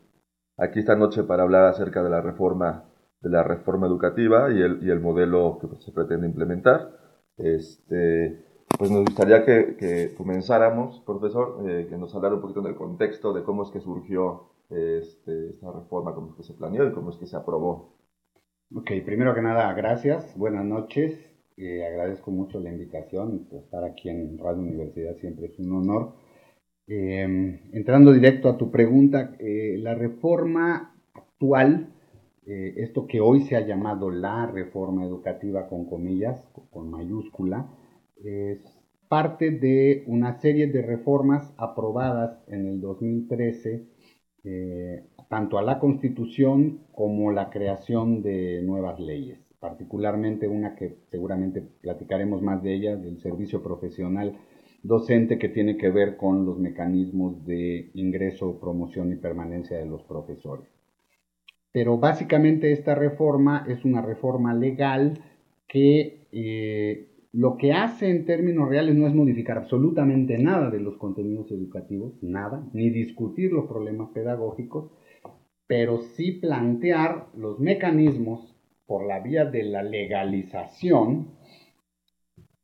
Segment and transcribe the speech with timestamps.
[0.58, 2.84] aquí esta noche para hablar acerca de la reforma
[3.22, 6.92] de la reforma educativa y el, y el modelo que se pretende implementar.
[7.38, 8.46] Este,
[8.80, 13.44] pues nos gustaría que, comenzáramos, profesor, eh, que nos hablara un poquito del contexto de
[13.44, 17.18] cómo es que surgió este, esta reforma, cómo es que se planeó y cómo es
[17.18, 17.98] que se aprobó.
[18.74, 21.20] Ok, primero que nada, gracias, buenas noches.
[21.58, 26.14] Eh, agradezco mucho la invitación, estar aquí en Radio Universidad siempre es un honor.
[26.88, 31.90] Em, entrando directo a tu pregunta, eh, la reforma actual,
[32.46, 37.68] esto que hoy se ha llamado la reforma educativa con comillas, con mayúscula,
[38.24, 38.60] es
[39.08, 43.86] parte de una serie de reformas aprobadas en el 2013,
[44.44, 51.62] eh, tanto a la Constitución como la creación de nuevas leyes, particularmente una que seguramente
[51.82, 54.38] platicaremos más de ella, del servicio profesional
[54.84, 60.04] docente que tiene que ver con los mecanismos de ingreso, promoción y permanencia de los
[60.04, 60.68] profesores.
[61.72, 65.20] Pero básicamente esta reforma es una reforma legal
[65.68, 70.98] que eh, lo que hace en términos reales no es modificar absolutamente nada de los
[70.98, 74.92] contenidos educativos, nada, ni discutir los problemas pedagógicos,
[75.68, 78.56] pero sí plantear los mecanismos
[78.88, 81.38] por la vía de la legalización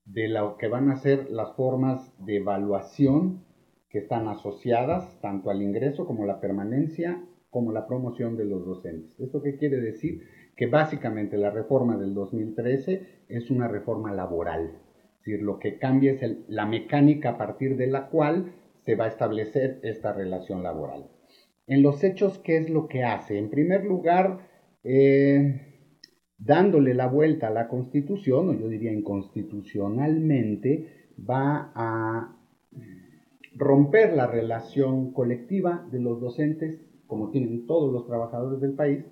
[0.06, 3.46] de lo que van a ser las formas de evaluación
[3.90, 7.24] que están asociadas tanto al ingreso como la permanencia
[7.56, 9.18] como la promoción de los docentes.
[9.18, 10.24] ¿Esto qué quiere decir?
[10.56, 14.72] que básicamente la reforma del 2013 es una reforma laboral.
[15.16, 18.54] Es decir, lo que cambia es la mecánica a partir de la cual
[18.86, 21.10] se va a establecer esta relación laboral.
[21.68, 23.38] En los hechos, ¿qué es lo que hace?
[23.38, 24.48] En primer lugar,
[24.84, 25.62] eh,
[26.38, 32.38] dándole la vuelta a la Constitución, o yo diría inconstitucionalmente, va a
[33.56, 39.06] romper la relación colectiva de los docentes, como tienen todos los trabajadores del país,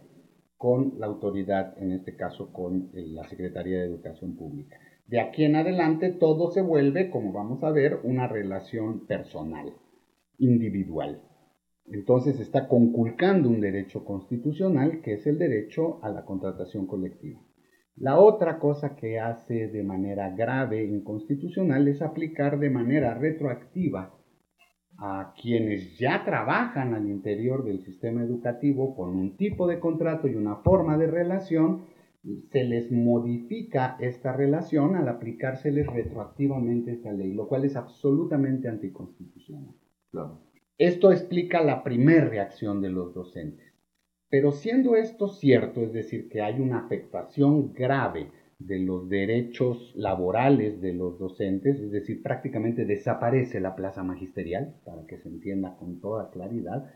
[0.57, 4.77] con la autoridad, en este caso con eh, la Secretaría de Educación Pública.
[5.07, 9.73] De aquí en adelante todo se vuelve, como vamos a ver, una relación personal,
[10.37, 11.21] individual.
[11.91, 17.41] Entonces está conculcando un derecho constitucional que es el derecho a la contratación colectiva.
[17.95, 24.17] La otra cosa que hace de manera grave e inconstitucional es aplicar de manera retroactiva
[25.05, 30.35] a quienes ya trabajan al interior del sistema educativo con un tipo de contrato y
[30.35, 31.81] una forma de relación,
[32.51, 39.75] se les modifica esta relación al aplicárseles retroactivamente esta ley, lo cual es absolutamente anticonstitucional.
[40.77, 43.73] Esto explica la primera reacción de los docentes.
[44.29, 48.31] Pero siendo esto cierto, es decir, que hay una afectación grave
[48.67, 55.05] de los derechos laborales de los docentes, es decir, prácticamente desaparece la plaza magisterial, para
[55.05, 56.89] que se entienda con toda claridad,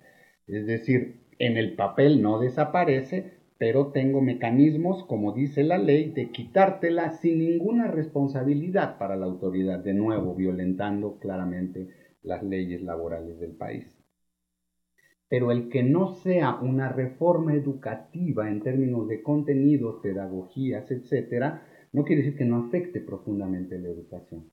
[0.47, 6.31] es decir, en el papel no desaparece, pero tengo mecanismos, como dice la ley, de
[6.31, 11.87] quitártela sin ninguna responsabilidad para la autoridad, de nuevo violentando claramente
[12.23, 13.96] las leyes laborales del país.
[15.29, 22.03] Pero el que no sea una reforma educativa en términos de contenidos, pedagogías, etcétera, no
[22.03, 24.51] quiere decir que no afecte profundamente la educación.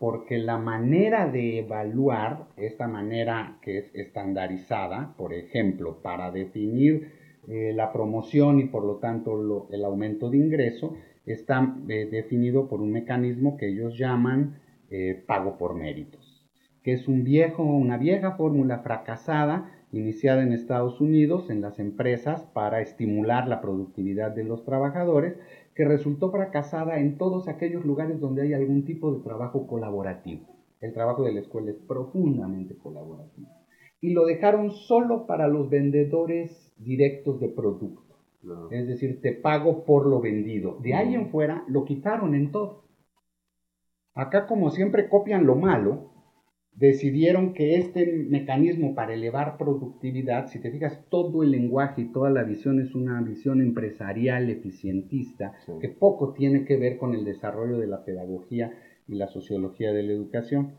[0.00, 7.12] Porque la manera de evaluar, esta manera que es estandarizada, por ejemplo, para definir
[7.48, 10.94] eh, la promoción y por lo tanto el aumento de ingreso,
[11.26, 14.60] está eh, definido por un mecanismo que ellos llaman
[14.90, 16.44] eh, pago por méritos,
[16.82, 22.44] que es un viejo, una vieja fórmula fracasada iniciada en Estados Unidos en las empresas
[22.54, 25.36] para estimular la productividad de los trabajadores,
[25.74, 30.46] que resultó fracasada en todos aquellos lugares donde hay algún tipo de trabajo colaborativo.
[30.80, 33.48] El trabajo de la escuela es profundamente colaborativo.
[34.00, 38.16] Y lo dejaron solo para los vendedores directos de producto.
[38.70, 40.78] Es decir, te pago por lo vendido.
[40.82, 42.82] De ahí en fuera lo quitaron en todo.
[44.14, 46.11] Acá como siempre copian lo malo,
[46.74, 52.30] decidieron que este mecanismo para elevar productividad, si te fijas, todo el lenguaje y toda
[52.30, 57.78] la visión es una visión empresarial eficientista que poco tiene que ver con el desarrollo
[57.78, 58.72] de la pedagogía
[59.06, 60.72] y la sociología de la educación.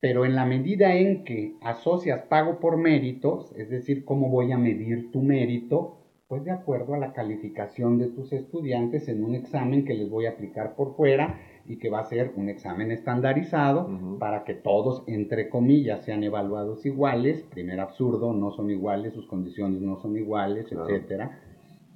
[0.00, 4.58] Pero en la medida en que asocias pago por méritos, es decir, cómo voy a
[4.58, 9.84] medir tu mérito, pues de acuerdo a la calificación de tus estudiantes en un examen
[9.84, 14.18] que les voy a aplicar por fuera y que va a ser un examen estandarizado
[14.18, 17.42] para que todos, entre comillas, sean evaluados iguales.
[17.50, 21.40] Primer absurdo, no son iguales, sus condiciones no son iguales, etcétera.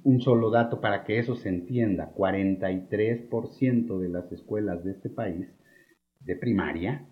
[0.03, 5.47] Un solo dato para que eso se entienda, 43% de las escuelas de este país
[6.19, 7.07] de primaria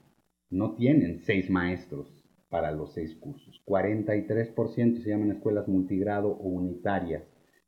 [0.50, 2.07] no tienen seis maestros
[2.50, 3.61] para los seis cursos.
[3.65, 7.23] 43% se llaman escuelas multigrado o unitarias.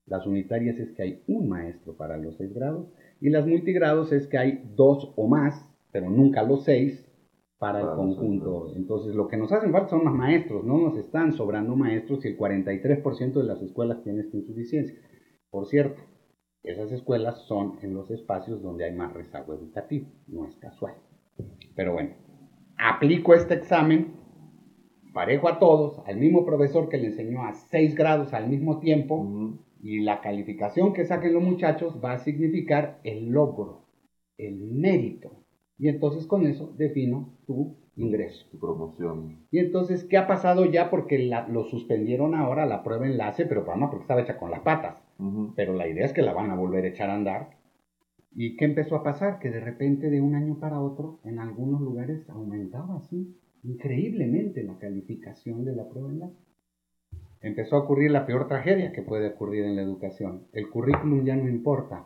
[0.06, 2.88] Las unitarias es que hay un maestro para los seis grados
[3.22, 7.06] y las multigrados es que hay dos o más, pero nunca los seis,
[7.58, 8.74] para el conjunto.
[8.76, 12.30] Entonces, lo que nos hacen falta son más maestros, no nos están sobrando maestros y
[12.30, 14.96] el 43% de las escuelas tienen esta insuficiencia.
[15.50, 16.02] Por cierto,
[16.64, 20.96] esas escuelas son en los espacios donde hay más rezago educativo, no es casual.
[21.76, 22.12] Pero bueno,
[22.78, 24.14] aplico este examen
[25.14, 29.26] parejo a todos, al mismo profesor que le enseñó a 6 grados al mismo tiempo,
[29.86, 33.86] y la calificación que saquen los muchachos va a significar el logro,
[34.36, 35.44] el mérito.
[35.78, 38.48] Y entonces con eso defino tu ingreso.
[38.50, 39.46] Tu promoción.
[39.52, 40.90] Y entonces, ¿qué ha pasado ya?
[40.90, 44.98] Porque lo suspendieron ahora, la prueba enlace, pero para porque estaba hecha con las patas.
[45.56, 47.52] Pero la idea es que la van a volver a echar a andar.
[48.32, 49.38] ¿Y qué empezó a pasar?
[49.38, 54.80] Que de repente, de un año para otro, en algunos lugares aumentaba así, increíblemente, la
[54.80, 56.45] calificación de la prueba enlace
[57.42, 60.48] empezó a ocurrir la peor tragedia que puede ocurrir en la educación.
[60.54, 62.06] El currículum ya no importa.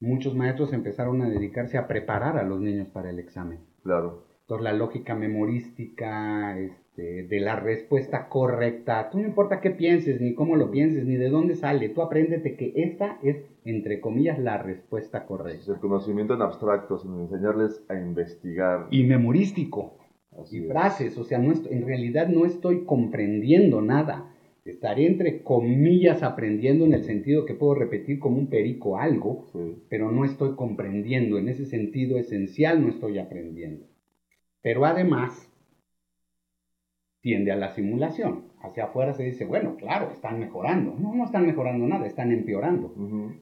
[0.00, 3.60] Muchos maestros empezaron a dedicarse a preparar a los niños para el examen.
[3.82, 4.24] Claro.
[4.42, 10.34] Entonces la lógica memorística este, de la respuesta correcta, tú no importa qué pienses, ni
[10.34, 14.58] cómo lo pienses, ni de dónde sale, tú apréndete que esta es, entre comillas, la
[14.58, 15.72] respuesta correcta.
[15.72, 18.88] el conocimiento en abstracto, sino enseñarles a investigar.
[18.90, 19.96] Y memorístico.
[20.50, 24.33] y frases, o sea, no en realidad no estoy comprendiendo nada
[24.64, 29.46] estaré entre comillas aprendiendo en el sentido que puedo repetir como un perico algo,
[29.88, 31.38] pero no estoy comprendiendo.
[31.38, 33.86] En ese sentido esencial no estoy aprendiendo.
[34.62, 35.50] Pero además
[37.20, 38.52] tiende a la simulación.
[38.60, 40.94] Hacia afuera se dice, bueno, claro, están mejorando.
[40.98, 42.94] No, no están mejorando nada, están empeorando.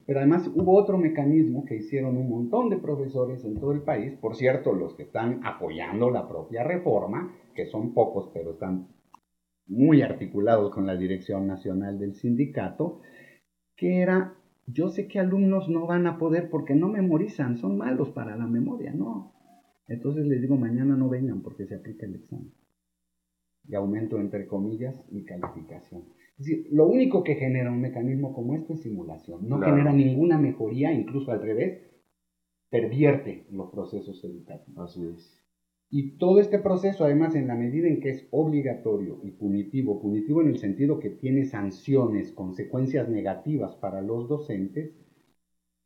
[0.05, 4.13] Pero además hubo otro mecanismo que hicieron un montón de profesores en todo el país.
[4.13, 8.87] Por cierto, los que están apoyando la propia reforma, que son pocos, pero están
[9.67, 13.01] muy articulados con la dirección nacional del sindicato,
[13.75, 14.35] que era,
[14.67, 18.47] yo sé que alumnos no van a poder porque no memorizan, son malos para la
[18.47, 19.33] memoria, no.
[19.87, 22.53] Entonces les digo, mañana no vengan porque se aplica el examen.
[23.65, 26.03] Y aumento entre comillas mi calificación.
[26.37, 29.47] Es decir, lo único que genera un mecanismo como este es simulación.
[29.47, 31.81] No genera ninguna mejoría, incluso al revés,
[32.69, 34.89] pervierte los procesos educativos.
[34.89, 35.42] Así es.
[35.95, 40.41] Y todo este proceso, además, en la medida en que es obligatorio y punitivo, punitivo
[40.41, 44.91] en el sentido que tiene sanciones, consecuencias negativas para los docentes,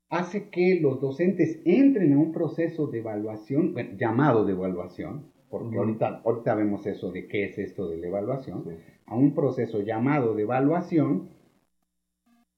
[0.07, 6.21] hace que los docentes entren a un proceso de evaluación, llamado de evaluación, porque ahorita,
[6.23, 8.63] ahorita vemos eso de qué es esto de la evaluación,
[9.07, 11.31] a un proceso llamado de evaluación,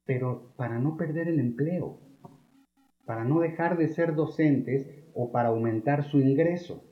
[0.06, 1.98] pero para no perder el empleo
[3.10, 6.84] para no dejar de ser docentes o para aumentar su ingreso,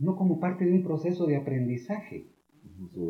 [0.00, 2.26] no como parte de un proceso de aprendizaje.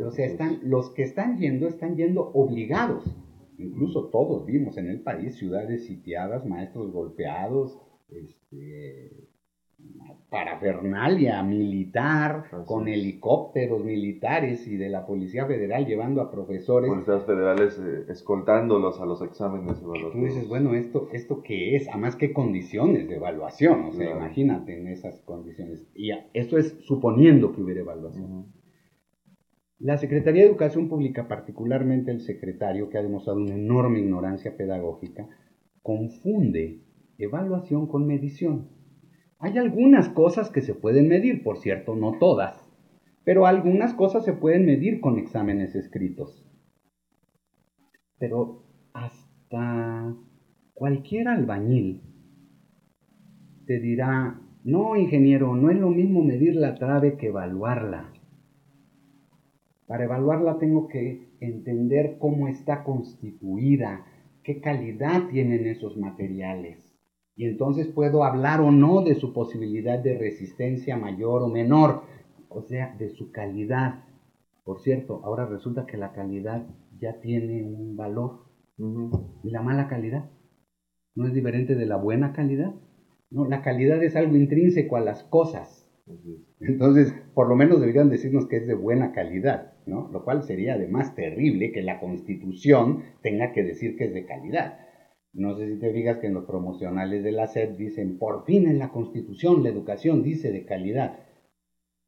[0.05, 3.17] o sea, están, los que están yendo están yendo obligados.
[3.57, 7.79] Incluso todos vimos en el país ciudades sitiadas, maestros golpeados,
[8.09, 9.29] este,
[10.31, 16.89] parafernalia militar, con helicópteros militares y de la Policía Federal llevando a profesores.
[16.89, 20.13] Policías federales eh, escoltándolos a los exámenes evaluativos.
[20.13, 21.89] Tú dices, bueno, ¿esto, ¿esto qué es?
[21.89, 23.87] Además, ¿qué condiciones de evaluación?
[23.87, 25.85] O sea, imagínate en esas condiciones.
[25.95, 28.47] Y esto es suponiendo que hubiera evaluación.
[29.81, 35.27] La Secretaría de Educación Pública, particularmente el secretario, que ha demostrado una enorme ignorancia pedagógica,
[35.83, 36.83] confunde
[37.19, 38.80] evaluación con medición.
[39.43, 42.63] Hay algunas cosas que se pueden medir, por cierto, no todas,
[43.25, 46.47] pero algunas cosas se pueden medir con exámenes escritos.
[48.19, 50.15] Pero hasta
[50.75, 52.03] cualquier albañil
[53.65, 58.13] te dirá, no, ingeniero, no es lo mismo medir la trave que evaluarla.
[59.87, 64.05] Para evaluarla tengo que entender cómo está constituida,
[64.43, 66.90] qué calidad tienen esos materiales
[67.41, 72.03] y entonces puedo hablar o no de su posibilidad de resistencia mayor o menor,
[72.51, 74.05] o sea, de su calidad.
[74.63, 76.67] Por cierto, ahora resulta que la calidad
[76.99, 78.41] ya tiene un valor.
[79.43, 80.29] ¿Y la mala calidad?
[81.15, 82.75] ¿No es diferente de la buena calidad?
[83.31, 85.89] No, la calidad es algo intrínseco a las cosas.
[86.61, 90.11] Entonces, por lo menos deberían decirnos que es de buena calidad, ¿no?
[90.13, 94.90] Lo cual sería además terrible que la Constitución tenga que decir que es de calidad.
[95.33, 98.67] No sé si te fijas que en los promocionales de la SED dicen, por fin
[98.67, 101.21] en la Constitución la educación dice de calidad.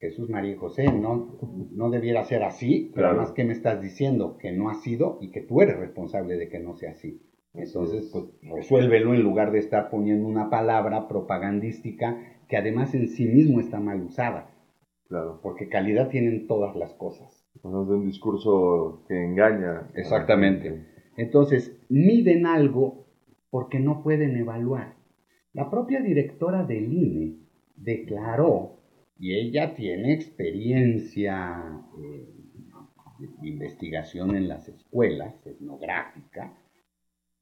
[0.00, 1.38] Jesús María José, no,
[1.71, 4.37] no debiera ser así, pero además, ¿qué me estás diciendo?
[4.37, 7.23] Que no ha sido y que tú eres responsable de que no sea así.
[7.55, 13.26] Entonces, pues resuélvelo en lugar de estar poniendo una palabra propagandística que además en sí
[13.26, 14.50] mismo está mal usada.
[15.07, 15.38] Claro.
[15.41, 17.47] Porque calidad tienen todas las cosas.
[17.61, 19.88] Pues es un discurso que engaña.
[19.95, 20.87] Exactamente.
[21.17, 23.01] Entonces, miden algo
[23.52, 24.97] porque no pueden evaluar.
[25.52, 27.37] La propia directora del INE
[27.76, 28.80] declaró,
[29.18, 31.62] y ella tiene experiencia
[33.18, 36.56] de investigación en las escuelas, etnográfica,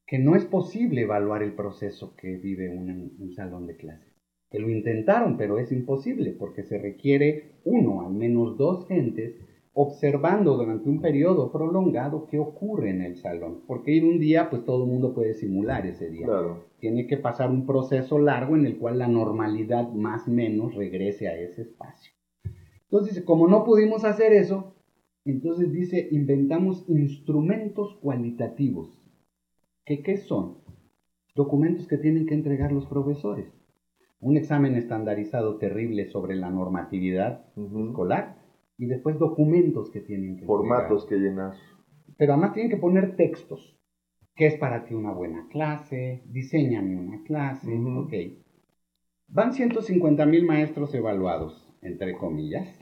[0.04, 4.12] que no es posible evaluar el proceso que vive un, un salón de clases.
[4.50, 9.36] Que lo intentaron, pero es imposible porque se requiere uno, al menos dos gentes
[9.72, 14.64] observando durante un periodo prolongado qué ocurre en el salón, porque en un día pues
[14.64, 16.26] todo el mundo puede simular ese día.
[16.80, 21.28] Tiene que pasar un proceso largo en el cual la normalidad más o menos regrese
[21.28, 22.12] a ese espacio.
[22.90, 24.74] Entonces, como no pudimos hacer eso,
[25.24, 28.88] entonces dice, inventamos instrumentos cualitativos.
[29.84, 30.58] ¿Qué, qué son?
[31.36, 33.46] Documentos que tienen que entregar los profesores.
[34.18, 38.39] Un examen estandarizado terrible sobre la normatividad escolar
[38.80, 41.52] y después documentos que tienen que Formatos que llenar.
[42.16, 43.78] Pero además tienen que poner textos.
[44.34, 46.22] ¿Qué es para ti una buena clase?
[46.24, 47.70] Diseñame una clase.
[47.70, 48.12] Ok.
[49.28, 52.74] Van 150 mil maestros evaluados, entre comillas.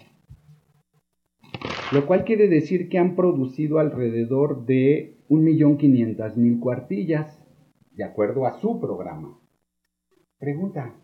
[1.90, 7.44] Lo cual quiere decir que han producido alrededor de 1.500.000 cuartillas,
[7.90, 9.40] de acuerdo a su programa.
[10.38, 10.94] Pregunta,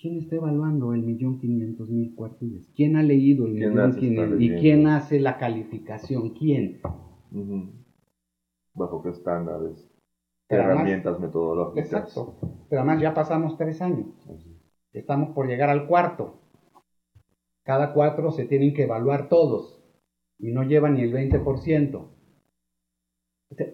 [0.00, 2.70] ¿Quién está evaluando el millón quinientos mil cuartillas?
[2.76, 4.40] ¿Quién ha leído el millón quinientos?
[4.40, 6.30] ¿Y quién hace la calificación?
[6.30, 6.80] ¿Quién?
[8.74, 9.90] ¿Bajo qué estándares?
[10.48, 11.86] ¿Qué herramientas metodológicas?
[11.86, 12.36] Exacto.
[12.68, 14.06] Pero además ya pasamos tres años.
[14.92, 16.42] Estamos por llegar al cuarto.
[17.64, 19.82] Cada cuatro se tienen que evaluar todos.
[20.38, 22.08] Y no llevan ni el 20%.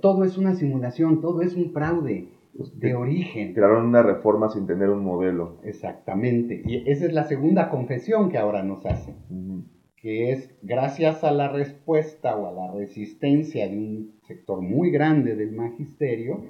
[0.00, 2.33] Todo es una simulación, todo es un fraude
[2.74, 3.54] de origen.
[3.54, 5.60] Crearon una reforma sin tener un modelo.
[5.64, 6.62] Exactamente.
[6.64, 9.14] Y esa es la segunda confesión que ahora nos hace.
[9.96, 15.34] Que es gracias a la respuesta o a la resistencia de un sector muy grande
[15.34, 16.44] del magisterio,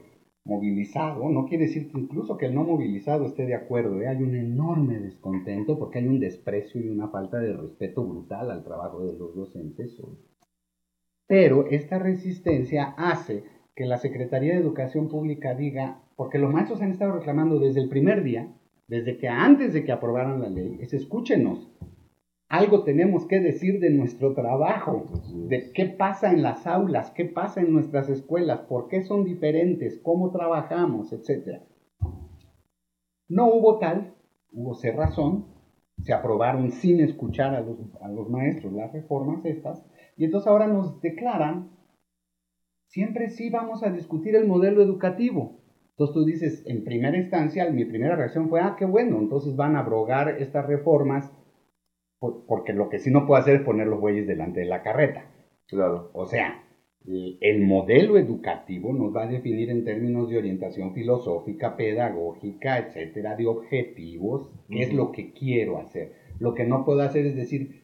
[0.44, 4.08] movilizado, no quiere decir que incluso que el no movilizado esté de acuerdo, ¿eh?
[4.08, 8.62] hay un enorme descontento porque hay un desprecio y una falta de respeto brutal al
[8.62, 9.98] trabajo de los docentes.
[11.26, 13.44] Pero esta resistencia hace
[13.74, 17.88] que la Secretaría de Educación Pública diga, porque los maestros han estado reclamando desde el
[17.88, 18.52] primer día,
[18.86, 21.70] desde que antes de que aprobaran la ley, es escúchenos,
[22.48, 25.06] algo tenemos que decir de nuestro trabajo,
[25.48, 29.98] de qué pasa en las aulas, qué pasa en nuestras escuelas, por qué son diferentes,
[30.02, 31.62] cómo trabajamos, etc.
[33.28, 34.14] No hubo tal,
[34.52, 35.46] hubo cerrazón,
[36.02, 39.84] se aprobaron sin escuchar a los, a los maestros las reformas estas,
[40.16, 41.70] y entonces ahora nos declaran
[42.94, 45.58] siempre sí vamos a discutir el modelo educativo.
[45.90, 49.74] Entonces tú dices, en primera instancia, mi primera reacción fue, ah, qué bueno, entonces van
[49.74, 51.32] a abrogar estas reformas,
[52.20, 55.26] porque lo que sí no puedo hacer es poner los bueyes delante de la carreta.
[55.66, 56.10] Claro.
[56.14, 56.62] O sea,
[57.04, 63.46] el modelo educativo nos va a definir en términos de orientación filosófica, pedagógica, etcétera, de
[63.46, 66.12] objetivos, qué es lo que quiero hacer.
[66.38, 67.82] Lo que no puedo hacer es decir,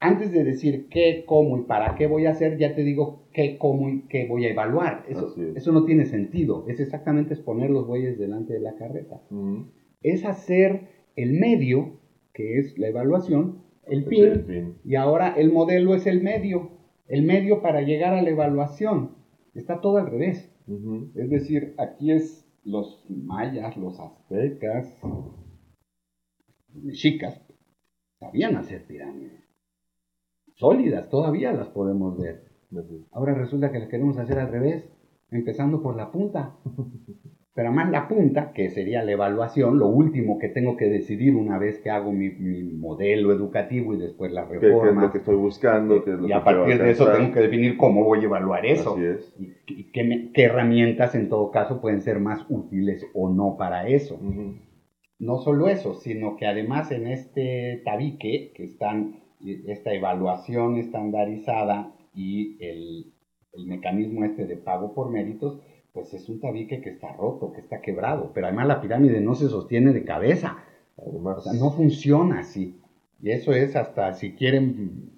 [0.00, 3.58] antes de decir qué, cómo y para qué voy a hacer, ya te digo qué,
[3.58, 5.04] cómo y qué voy a evaluar.
[5.08, 6.64] Eso, eso no tiene sentido.
[6.68, 9.20] Es exactamente exponer los bueyes delante de la carreta.
[10.02, 12.00] Es hacer el medio,
[12.32, 16.78] que es la evaluación, el fin, y ahora el modelo es el medio
[17.08, 19.16] el medio para llegar a la evaluación.
[19.54, 20.54] Está todo al revés.
[21.14, 25.00] Es decir, aquí es los mayas, los aztecas,
[26.74, 27.40] mexicas,
[28.20, 29.37] sabían hacer pirámides.
[30.58, 32.42] Sólidas, todavía las podemos ver.
[33.12, 34.90] Ahora resulta que las queremos hacer al revés,
[35.30, 36.56] empezando por la punta.
[37.54, 41.58] Pero más la punta, que sería la evaluación, lo último que tengo que decidir una
[41.58, 44.82] vez que hago mi, modelo educativo y después la reforma.
[44.82, 46.04] ¿Qué, es lo que estoy buscando?
[46.26, 48.96] y a partir de eso tengo que definir cómo voy a evaluar eso.
[49.66, 54.20] Y, qué, herramientas en todo caso pueden ser más útiles o no para eso.
[55.18, 59.27] No solo eso, sino que además en este tabique, que están
[59.66, 63.12] esta evaluación estandarizada y el,
[63.52, 65.60] el mecanismo este de pago por méritos,
[65.92, 69.34] pues es un tabique que está roto, que está quebrado, pero además la pirámide no
[69.34, 70.58] se sostiene de cabeza,
[70.96, 72.80] o sea, no funciona así.
[73.20, 75.10] Y eso es hasta, si quieren,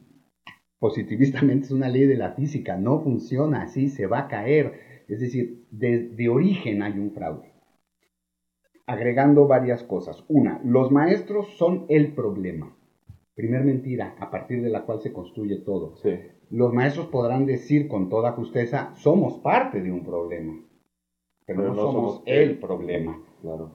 [0.78, 5.04] positivistamente es una ley de la física, no funciona así, se va a caer.
[5.08, 7.52] Es decir, de origen hay un fraude.
[8.86, 10.24] Agregando varias cosas.
[10.28, 12.74] Una, los maestros son el problema.
[13.40, 15.96] Primer mentira, a partir de la cual se construye todo.
[15.96, 16.10] Sí.
[16.50, 20.60] Los maestros podrán decir con toda justeza, somos parte de un problema
[21.56, 23.20] pero, no, somos, el problema.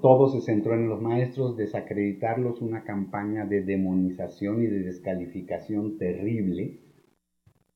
[0.02, 6.80] Todo se centró en los maestros, desacreditarlos, una campaña de demonización y de descalificación terrible,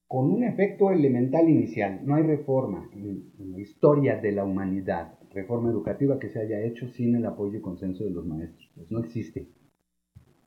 [0.08, 2.02] con un efecto elemental inicial.
[2.06, 6.88] No hay reforma en, la historia de la humanidad, reforma educativa que se haya hecho
[6.88, 8.72] sin el apoyo y consenso de los maestros.
[8.76, 9.48] Pues no existe.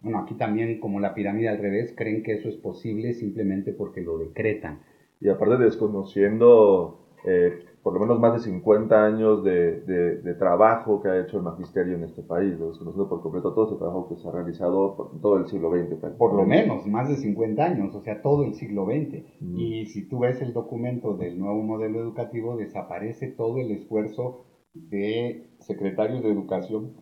[0.03, 4.01] Bueno, aquí también, como la pirámide al revés, creen que eso es posible simplemente porque
[4.01, 4.81] lo decretan.
[5.21, 11.09] Y aparte desconociendo eh, por lo menos más de 50 años de, de, trabajo que
[11.09, 14.29] ha hecho el magisterio en este país, desconociendo por completo todo ese trabajo que se
[14.29, 15.97] ha realizado por todo el siglo XX.
[16.17, 19.25] Por lo menos, más de 50 años, o sea, todo el siglo XX.
[19.57, 25.49] Y si tú ves el documento del nuevo modelo educativo, desaparece todo el esfuerzo de
[25.59, 26.93] secretarios de educación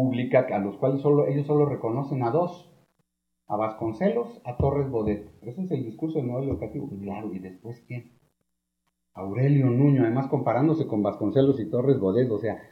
[0.00, 2.72] pública, a los cuales solo, ellos solo reconocen a dos,
[3.46, 5.30] a Vasconcelos, a Torres Bodet.
[5.42, 6.88] Ese es el discurso del modelo educativo.
[7.02, 8.12] Claro, ¿y después quién?
[9.12, 12.62] Aurelio Nuño, además comparándose con Vasconcelos y Torres Bodet, o sea,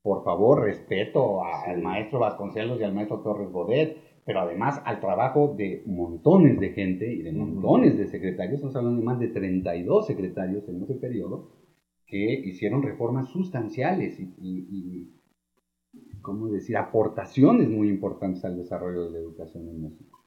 [0.00, 5.54] por favor, respeto al maestro Vasconcelos y al maestro Torres Bodet, pero además al trabajo
[5.56, 10.06] de montones de gente y de montones de secretarios, estamos hablando de más de 32
[10.06, 11.48] secretarios en ese periodo,
[12.06, 15.17] que hicieron reformas sustanciales y, y,
[16.28, 20.24] ¿cómo decir?, aportaciones muy importantes al desarrollo de la educación en México.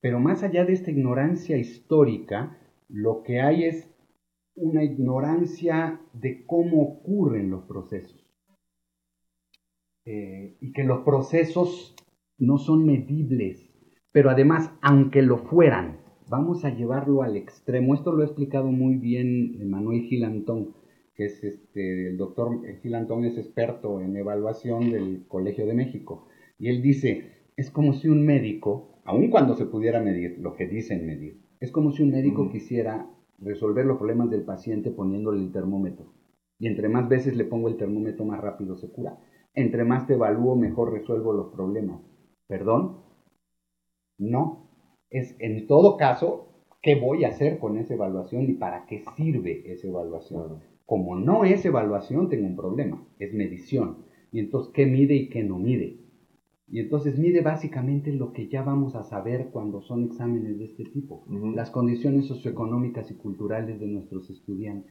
[0.00, 2.56] Pero más allá de esta ignorancia histórica,
[2.88, 3.92] lo que hay es
[4.54, 8.24] una ignorancia de cómo ocurren los procesos.
[10.04, 11.96] Eh, y que los procesos
[12.38, 13.72] no son medibles,
[14.12, 17.94] pero además, aunque lo fueran, vamos a llevarlo al extremo.
[17.94, 20.74] Esto lo ha explicado muy bien Manuel Gilantón,
[21.14, 26.26] que es este, el doctor Gilantón es experto en evaluación del Colegio de México.
[26.58, 30.66] Y él dice, es como si un médico, aun cuando se pudiera medir lo que
[30.66, 35.52] dicen medir, es como si un médico quisiera resolver los problemas del paciente poniéndole el
[35.52, 36.12] termómetro.
[36.58, 39.18] Y entre más veces le pongo el termómetro, más rápido se cura.
[39.54, 42.00] Entre más te evalúo, mejor resuelvo los problemas.
[42.46, 43.02] ¿Perdón?
[44.18, 44.70] No.
[45.10, 46.48] Es en todo caso,
[46.80, 50.62] ¿qué voy a hacer con esa evaluación y para qué sirve esa evaluación?
[50.86, 53.06] Como no es evaluación, tengo un problema.
[53.18, 54.04] Es medición.
[54.30, 56.02] Y entonces, ¿qué mide y qué no mide?
[56.72, 60.84] Y entonces mide básicamente lo que ya vamos a saber cuando son exámenes de este
[60.84, 64.90] tipo, las condiciones socioeconómicas y culturales de nuestros estudiantes.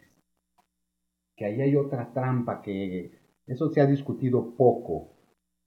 [1.36, 3.14] Que ahí hay otra trampa que
[3.48, 5.16] eso se ha discutido poco,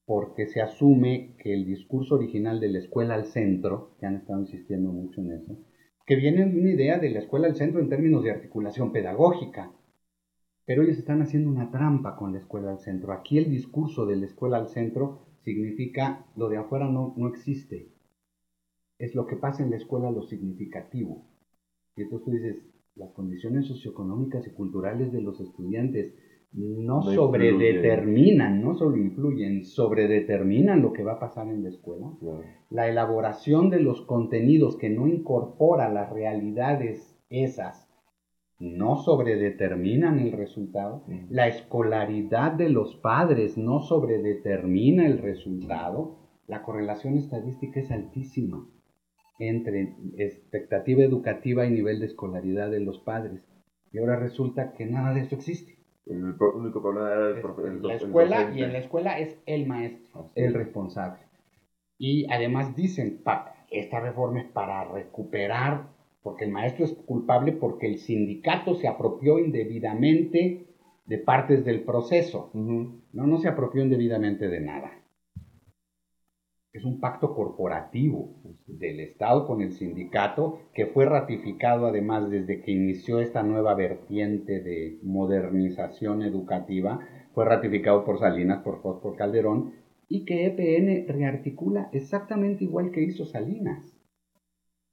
[0.07, 4.41] porque se asume que el discurso original de la escuela al centro, que han estado
[4.41, 5.59] insistiendo mucho en eso,
[6.07, 9.73] que viene de una idea de la escuela al centro en términos de articulación pedagógica,
[10.67, 13.13] pero ellos están haciendo una trampa con la escuela al centro.
[13.13, 17.93] Aquí el discurso de la escuela al centro significa lo de afuera no, no existe.
[18.99, 21.27] Es lo que pasa en la escuela lo significativo.
[21.97, 22.57] Y entonces tú dices,
[22.95, 26.15] las condiciones socioeconómicas y culturales de los estudiantes
[26.53, 32.13] no, sobredeterminan, no solo influyen, sobredeterminan lo que va a pasar en la escuela.
[32.71, 37.84] La elaboración de los contenidos que no incorpora las realidades esas
[38.59, 41.05] no sobredeterminan el resultado.
[41.29, 46.19] La escolaridad de los padres no sobredetermina el resultado.
[46.47, 48.67] La correlación estadística es altísima
[49.39, 53.43] entre expectativa educativa y nivel de escolaridad de los padres.
[53.93, 55.75] Y ahora resulta que nada de eso existe.
[56.07, 60.53] El único problema era el, la escuela y en la escuela es el maestro, el
[60.53, 61.21] responsable.
[61.97, 63.23] Y además dicen,
[63.71, 65.94] esta reforma es para recuperar,
[66.25, 70.67] porque el maestro es culpable porque el sindicato se apropió indebidamente
[71.07, 72.51] de partes del proceso.
[72.55, 75.05] No, no se apropió indebidamente de nada
[76.75, 78.35] es un pacto corporativo
[78.67, 84.61] del Estado con el sindicato que fue ratificado además desde que inició esta nueva vertiente
[84.61, 86.99] de modernización educativa,
[87.33, 89.75] fue ratificado por Salinas, por Fox, por Calderón,
[90.09, 93.94] y que EPN rearticula exactamente igual que hizo Salinas.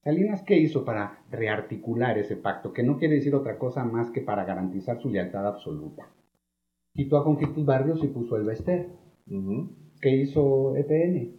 [0.04, 2.74] Salinas, ¿qué hizo para rearticular ese pacto?
[2.74, 6.10] Que no quiere decir otra cosa más que para garantizar su lealtad absoluta.
[6.94, 8.88] Quitó a Conquistos Barrios y puso el Bester.
[10.02, 11.32] ¿Qué hizo EPN?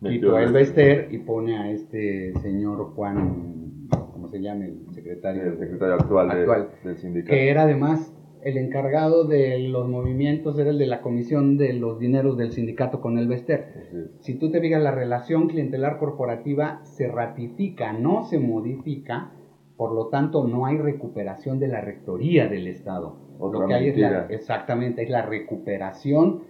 [0.00, 4.66] Quitó el Bester y pone a este señor Juan, ¿cómo se llama?
[4.66, 7.32] El secretario, el secretario actual, del sindicato.
[7.32, 8.14] Que era además
[8.48, 13.00] el encargado de los movimientos, era el de la comisión de los dineros del sindicato
[13.00, 14.08] con el Bester.
[14.20, 19.32] Si tú te fijas, la relación clientelar corporativa se ratifica, no se modifica,
[19.76, 23.16] por lo tanto no hay recuperación de la rectoría del Estado.
[23.40, 23.96] lo que hay es
[24.30, 26.42] exactamente, es la recuperación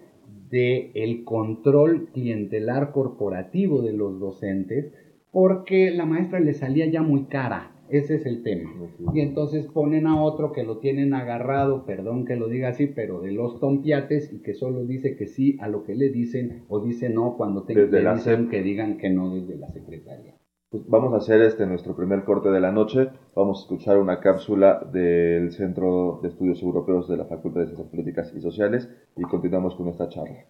[0.50, 4.92] del el control clientelar corporativo de los docentes
[5.30, 7.72] porque la maestra le salía ya muy cara.
[7.90, 8.70] Ese es el tema.
[9.14, 13.20] Y entonces ponen a otro que lo tienen agarrado, perdón que lo diga así, pero
[13.20, 16.80] de los tompiates y que solo dice que sí a lo que le dicen o
[16.80, 20.34] dice no cuando te, dicen que digan que no desde la secretaría.
[20.70, 23.08] Pues vamos a hacer este nuestro primer corte de la noche.
[23.34, 27.88] Vamos a escuchar una cápsula del Centro de Estudios Europeos de la Facultad de Ciencias
[27.88, 30.44] Políticas y Sociales y continuamos con esta charla.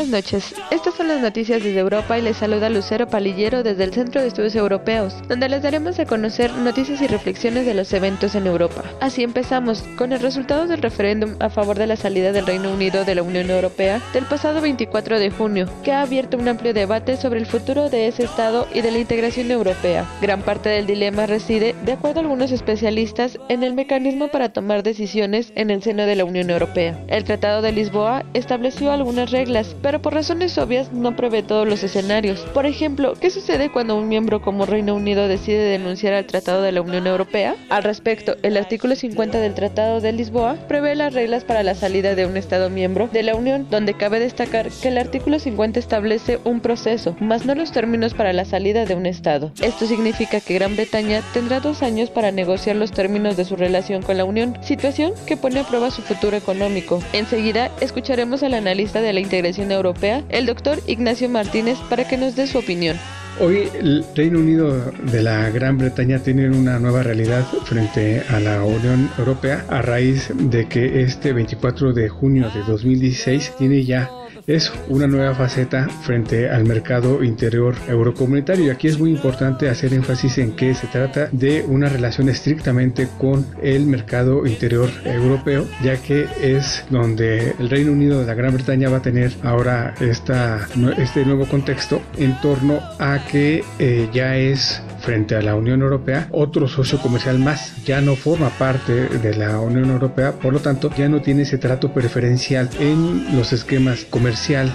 [0.00, 0.54] Buenas noches.
[0.70, 4.28] Estas son las noticias desde Europa y les saluda Lucero Palillero desde el Centro de
[4.28, 8.82] Estudios Europeos, donde les daremos a conocer noticias y reflexiones de los eventos en Europa.
[9.02, 13.04] Así empezamos con el resultado del referéndum a favor de la salida del Reino Unido
[13.04, 17.18] de la Unión Europea del pasado 24 de junio, que ha abierto un amplio debate
[17.18, 20.06] sobre el futuro de ese Estado y de la integración europea.
[20.22, 24.82] Gran parte del dilema reside, de acuerdo a algunos especialistas, en el mecanismo para tomar
[24.82, 26.98] decisiones en el seno de la Unión Europea.
[27.08, 31.82] El Tratado de Lisboa estableció algunas reglas pero por razones obvias no prevé todos los
[31.82, 32.40] escenarios.
[32.54, 36.72] Por ejemplo, ¿qué sucede cuando un miembro como Reino Unido decide denunciar al Tratado de
[36.72, 37.56] la Unión Europea?
[37.68, 42.14] Al respecto, el artículo 50 del Tratado de Lisboa prevé las reglas para la salida
[42.14, 46.38] de un Estado miembro de la Unión, donde cabe destacar que el artículo 50 establece
[46.44, 49.52] un proceso, más no los términos para la salida de un Estado.
[49.60, 54.02] Esto significa que Gran Bretaña tendrá dos años para negociar los términos de su relación
[54.02, 57.02] con la Unión, situación que pone a prueba su futuro económico.
[57.12, 62.36] Enseguida escucharemos al analista de la integración Europea, el doctor Ignacio Martínez, para que nos
[62.36, 62.96] dé su opinión.
[63.40, 68.62] Hoy el Reino Unido de la Gran Bretaña tiene una nueva realidad frente a la
[68.64, 74.10] Unión Europea a raíz de que este 24 de junio de 2016 tiene ya
[74.50, 78.66] es una nueva faceta frente al mercado interior eurocomunitario.
[78.66, 83.08] Y aquí es muy importante hacer énfasis en que se trata de una relación estrictamente
[83.18, 88.54] con el mercado interior europeo, ya que es donde el Reino Unido de la Gran
[88.54, 94.36] Bretaña va a tener ahora esta, este nuevo contexto en torno a que eh, ya
[94.36, 97.84] es frente a la Unión Europea otro socio comercial más.
[97.84, 101.58] Ya no forma parte de la Unión Europea, por lo tanto ya no tiene ese
[101.58, 104.04] trato preferencial en los esquemas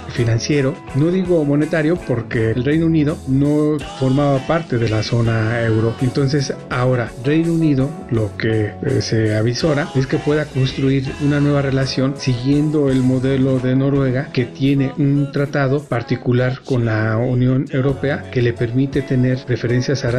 [0.08, 0.74] financiero.
[0.94, 5.94] No digo monetario porque el Reino Unido no formaba parte de la zona euro.
[6.00, 11.62] Entonces ahora Reino Unido lo que eh, se avisora es que pueda construir una nueva
[11.62, 18.24] relación siguiendo el modelo de Noruega que tiene un tratado particular con la Unión Europea
[18.30, 20.10] que le permite tener referencias a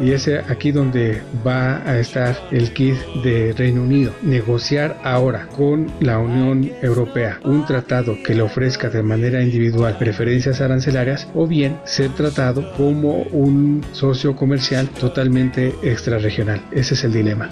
[0.00, 4.12] y es aquí donde va a estar el kit de Reino Unido.
[4.22, 8.42] Negociar ahora con la Unión Europea un tratado que le
[8.78, 16.60] de manera individual preferencias arancelarias o bien ser tratado como un socio comercial totalmente extrarregional.
[16.72, 17.48] Ese es el dilema.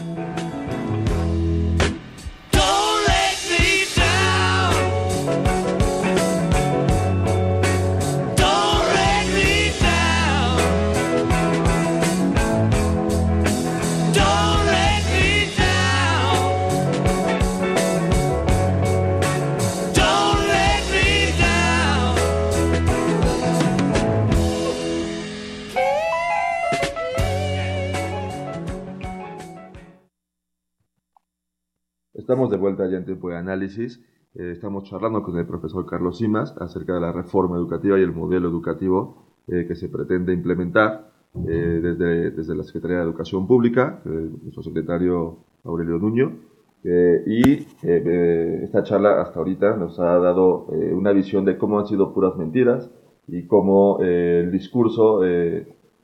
[32.89, 34.01] De tiempo de análisis.
[34.35, 38.13] Eh, estamos charlando con el profesor Carlos Simas acerca de la reforma educativa y el
[38.13, 41.11] modelo educativo eh, que se pretende implementar
[41.47, 46.39] eh, desde, desde la Secretaría de Educación Pública, nuestro secretario Aurelio Nuño.
[46.83, 52.37] y esta charla hasta ahorita nos ha dado una visión de cómo han sido puras
[52.37, 52.91] mentiras
[53.29, 55.21] y cómo el discurso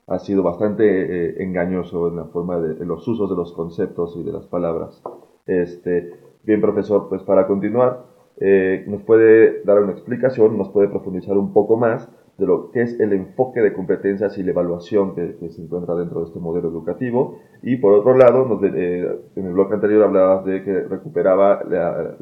[0.07, 4.23] ha sido bastante engañoso en la forma de en los usos de los conceptos y
[4.23, 5.03] de las palabras.
[5.47, 6.13] Este,
[6.47, 8.05] bien, profesor, pues para continuar,
[8.39, 12.83] eh, nos puede dar una explicación, nos puede profundizar un poco más de lo que
[12.83, 16.69] es el enfoque de competencias y la evaluación que, se encuentra dentro de este modelo
[16.69, 17.39] educativo.
[17.63, 22.17] Y por otro lado, nos eh, en el bloque anterior hablabas de que recuperaba, la,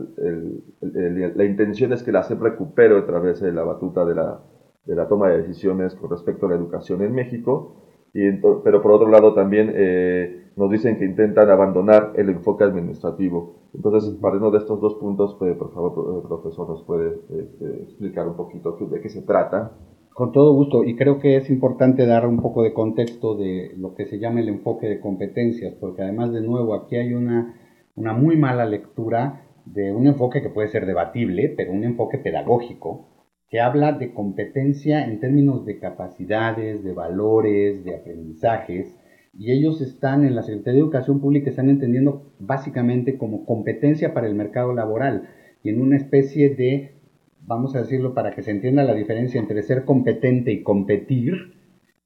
[0.81, 4.41] la intención es que la SEP recupere otra vez la batuta de la,
[4.87, 7.81] de la toma de decisiones con respecto a la educación en México.
[8.13, 8.31] Y
[8.63, 13.57] pero por otro lado también eh, nos dicen que intentan abandonar el enfoque administrativo.
[13.75, 18.37] Entonces, partiendo de estos dos puntos, pues, por favor, profesor, nos puede este, explicar un
[18.37, 19.73] poquito de qué se trata.
[20.13, 23.95] Con todo gusto, y creo que es importante dar un poco de contexto de lo
[23.95, 27.57] que se llama el enfoque de competencias, porque además, de nuevo, aquí hay una,
[27.97, 33.09] una muy mala lectura de un enfoque que puede ser debatible, pero un enfoque pedagógico,
[33.49, 38.97] que habla de competencia en términos de capacidades, de valores, de aprendizajes,
[39.37, 44.27] y ellos están en la Secretaría de Educación Pública, están entendiendo básicamente como competencia para
[44.27, 45.29] el mercado laboral
[45.63, 47.01] y en una especie de,
[47.41, 51.35] vamos a decirlo para que se entienda la diferencia entre ser competente y competir,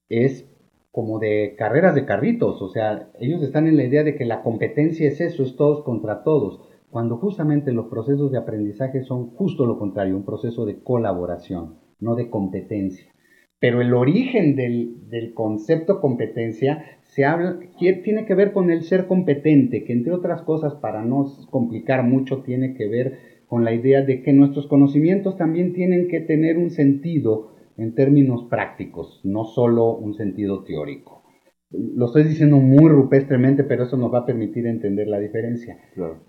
[0.09, 0.49] es
[0.91, 4.43] como de carreras de carritos, o sea, ellos están en la idea de que la
[4.43, 6.61] competencia es eso, es todos contra todos,
[6.91, 12.15] cuando justamente los procesos de aprendizaje son justo lo contrario, un proceso de colaboración, no
[12.15, 13.13] de competencia.
[13.61, 19.09] Pero el origen del, del concepto competencia se habla, tiene que ver con el ser
[19.09, 24.03] competente, que entre otras cosas, para no complicar mucho, tiene que ver con la idea
[24.03, 29.97] de que nuestros conocimientos también tienen que tener un sentido en términos prácticos, no solo
[29.97, 31.25] un sentido teórico.
[31.73, 35.77] Lo estoy diciendo muy rupestremente, pero eso nos va a permitir entender la diferencia.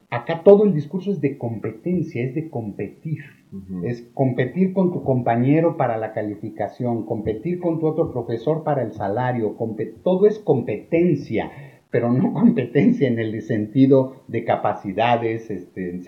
[0.10, 3.20] Acá todo el discurso es de competencia, es de competir.
[3.84, 8.92] Es competir con tu compañero para la calificación, competir con tu otro profesor para el
[8.92, 9.56] salario.
[10.04, 11.52] Todo es competencia,
[11.90, 16.00] pero no competencia en el sentido de capacidades, este,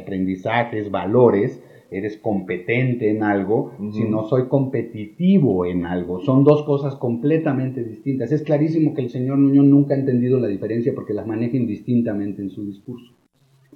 [0.00, 6.20] aprendizajes, valores, eres competente en algo, si no soy competitivo en algo.
[6.20, 8.32] Son dos cosas completamente distintas.
[8.32, 12.42] Es clarísimo que el señor Nuño nunca ha entendido la diferencia porque las maneja indistintamente
[12.42, 13.14] en su discurso.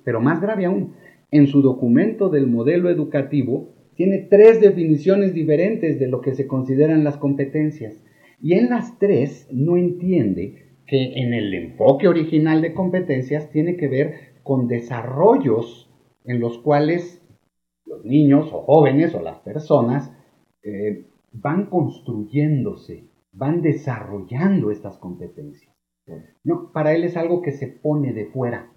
[0.05, 0.92] Pero más grave aún,
[1.33, 7.05] en su documento del modelo educativo tiene tres definiciones diferentes de lo que se consideran
[7.05, 8.05] las competencias.
[8.40, 13.88] Y en las tres no entiende que en el enfoque original de competencias tiene que
[13.88, 15.90] ver con desarrollos
[16.25, 17.23] en los cuales
[17.87, 20.12] los niños o jóvenes o las personas
[20.62, 25.73] eh, van construyéndose, van desarrollando estas competencias.
[26.45, 28.71] No, para él es algo que se pone de fuera.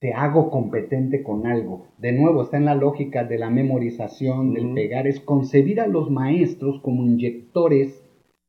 [0.00, 1.88] Te hago competente con algo.
[1.98, 6.10] De nuevo, está en la lógica de la memorización, del pegar, es concebir a los
[6.10, 8.02] maestros como inyectores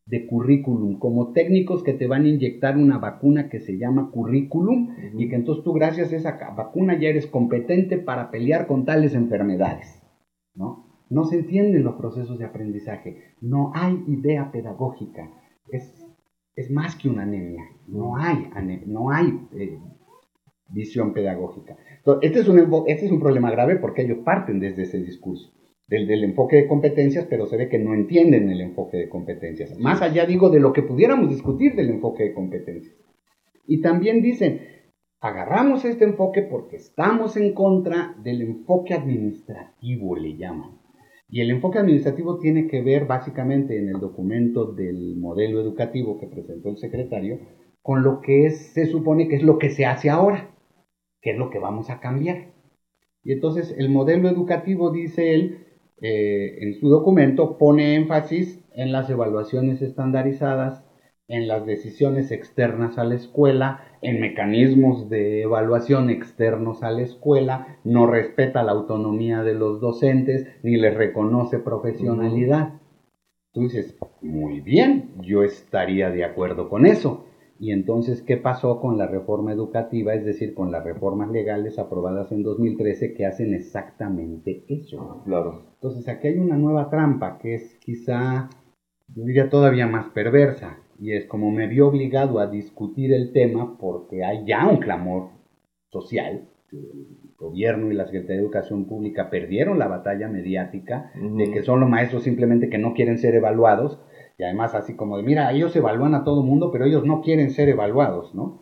[0.05, 4.95] de currículum, como técnicos que te van a inyectar una vacuna que se llama currículum
[5.17, 9.13] y que entonces tú gracias a esa vacuna ya eres competente para pelear con tales
[9.13, 10.01] enfermedades.
[10.55, 11.05] ¿no?
[11.09, 15.29] No se entienden los procesos de aprendizaje, no hay idea pedagógica,
[15.69, 16.05] es,
[16.55, 18.49] es más que una anemia, no hay,
[18.85, 19.77] no hay eh,
[20.71, 21.77] visión pedagógica.
[22.21, 25.51] este, es un, este es un problema grave porque ellos parten desde ese discurso.
[25.87, 29.77] Del, del, enfoque de competencias, pero se ve que no entienden el enfoque de competencias.
[29.77, 32.95] Más allá, digo, de lo que pudiéramos discutir del enfoque de competencias.
[33.67, 34.61] Y también dicen,
[35.23, 40.79] Agarramos este enfoque porque estamos en contra del enfoque administrativo, le llaman.
[41.29, 46.25] Y el enfoque administrativo tiene que ver básicamente en el documento del modelo educativo que
[46.25, 47.37] presentó el secretario
[47.83, 50.50] con lo que se supone que es lo que se hace ahora,
[51.21, 52.47] que es lo que vamos a cambiar.
[53.23, 55.65] Y entonces el modelo educativo, dice él,
[56.01, 60.83] eh, en su documento pone énfasis en las evaluaciones estandarizadas,
[61.27, 67.79] en las decisiones externas a la escuela, en mecanismos de evaluación externos a la escuela,
[67.83, 72.73] no respeta la autonomía de los docentes ni les reconoce profesionalidad.
[73.53, 77.27] Tú dices, muy bien, yo estaría de acuerdo con eso.
[77.61, 80.15] Y entonces, ¿qué pasó con la reforma educativa?
[80.15, 85.21] Es decir, con las reformas legales aprobadas en 2013 que hacen exactamente eso.
[85.25, 85.61] Claro.
[85.75, 88.49] Entonces, aquí hay una nueva trampa que es quizá,
[89.09, 93.77] yo diría, todavía más perversa y es como me vio obligado a discutir el tema
[93.77, 95.29] porque hay ya un clamor
[95.91, 97.05] social, el
[97.37, 101.89] gobierno y la Secretaría de Educación Pública perdieron la batalla mediática de que son los
[101.89, 103.99] maestros simplemente que no quieren ser evaluados
[104.41, 107.51] y además así como de, mira, ellos evalúan a todo mundo, pero ellos no quieren
[107.51, 108.59] ser evaluados, ¿no?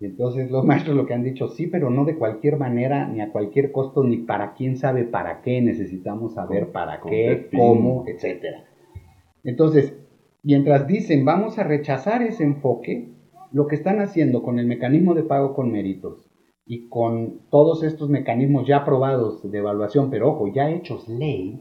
[0.00, 3.20] Y entonces los maestros lo que han dicho, sí, pero no de cualquier manera, ni
[3.20, 8.64] a cualquier costo, ni para quién sabe para qué, necesitamos saber para qué, cómo, etcétera.
[9.44, 9.94] Entonces,
[10.42, 13.12] mientras dicen, vamos a rechazar ese enfoque,
[13.52, 16.30] lo que están haciendo con el mecanismo de pago con méritos
[16.64, 21.60] y con todos estos mecanismos ya aprobados de evaluación, pero ojo, ya hechos ley,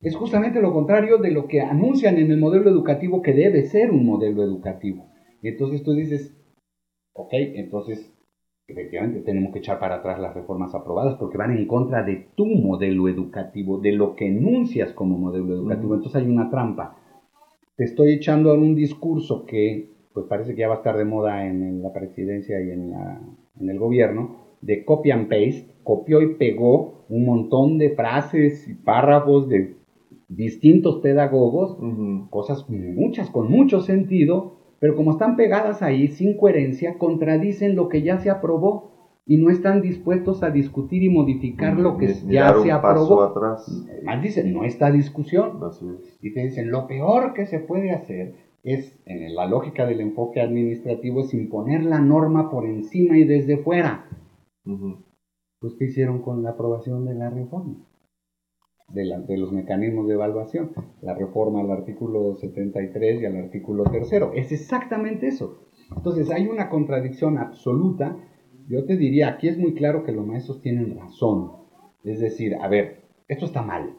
[0.00, 3.90] es justamente lo contrario de lo que anuncian en el modelo educativo que debe ser
[3.90, 5.10] un modelo educativo.
[5.42, 6.36] Y entonces tú dices,
[7.12, 8.12] ok, entonces
[8.68, 12.46] efectivamente tenemos que echar para atrás las reformas aprobadas porque van en contra de tu
[12.46, 15.94] modelo educativo, de lo que enuncias como modelo educativo.
[15.94, 16.96] Entonces hay una trampa.
[17.76, 21.46] Te estoy echando un discurso que pues parece que ya va a estar de moda
[21.46, 22.94] en, la presidencia y en,
[23.60, 28.74] en el gobierno, de copy and paste, copió y pegó un montón de frases y
[28.74, 29.76] párrafos de
[30.28, 31.78] distintos pedagogos,
[32.30, 38.02] cosas muchas con mucho sentido, pero como están pegadas ahí sin coherencia, contradicen lo que
[38.02, 38.92] ya se aprobó
[39.24, 43.22] y no están dispuestos a discutir y modificar lo que ya se aprobó.
[43.22, 43.84] Atrás.
[44.04, 45.60] Más dicen, no está discusión.
[46.20, 50.40] Y te dicen, lo peor que se puede hacer es, en la lógica del enfoque
[50.40, 54.08] administrativo, es imponer la norma por encima y desde fuera.
[55.60, 57.85] Pues, ¿qué hicieron con la aprobación de la reforma?
[58.88, 60.70] De, de, los mecanismos de evaluación,
[61.02, 64.12] la reforma al artículo 73 y al artículo 3.
[64.34, 65.66] Es exactamente eso.
[65.94, 68.16] Entonces, hay una contradicción absoluta.
[68.68, 71.52] Yo te diría, aquí es muy claro que los maestros tienen razón.
[72.04, 73.96] Es decir, a ver, esto está mal.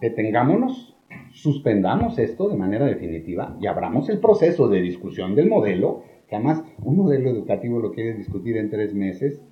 [0.00, 0.96] Detengámonos,
[1.32, 6.62] suspendamos esto de manera definitiva y abramos el proceso de discusión del modelo, que además
[6.82, 9.42] un modelo educativo lo quiere discutir en tres meses,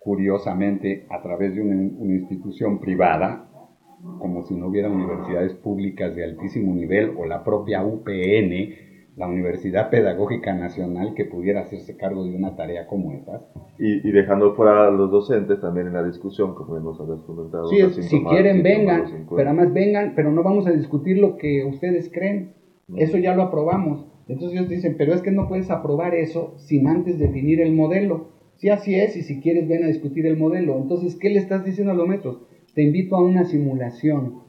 [0.00, 3.49] curiosamente a través de una institución privada,
[4.18, 8.74] como si no hubiera universidades públicas de altísimo nivel o la propia UPN,
[9.16, 13.42] la Universidad Pedagógica Nacional que pudiera hacerse cargo de una tarea como esta.
[13.78, 17.66] Y, dejando fuera a los docentes también en la discusión, como hemos comentado.
[17.68, 22.10] Sí, si quieren vengan, pero además vengan, pero no vamos a discutir lo que ustedes
[22.12, 22.52] creen.
[22.96, 24.06] Eso ya lo aprobamos.
[24.28, 28.28] Entonces ellos dicen, pero es que no puedes aprobar eso sin antes definir el modelo.
[28.56, 30.76] Sí, así es, y si quieres ven a discutir el modelo.
[30.76, 32.40] Entonces, ¿qué le estás diciendo a los metros?
[32.80, 34.40] Te invito a una simulación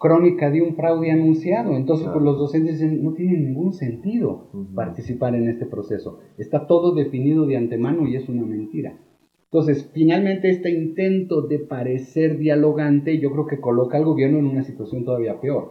[0.00, 1.76] crónica de un fraude anunciado.
[1.76, 6.18] Entonces, pues, los docentes dicen, no tiene ningún sentido participar en este proceso.
[6.38, 8.98] Está todo definido de antemano y es una mentira.
[9.44, 14.64] Entonces, finalmente este intento de parecer dialogante yo creo que coloca al gobierno en una
[14.64, 15.70] situación todavía peor,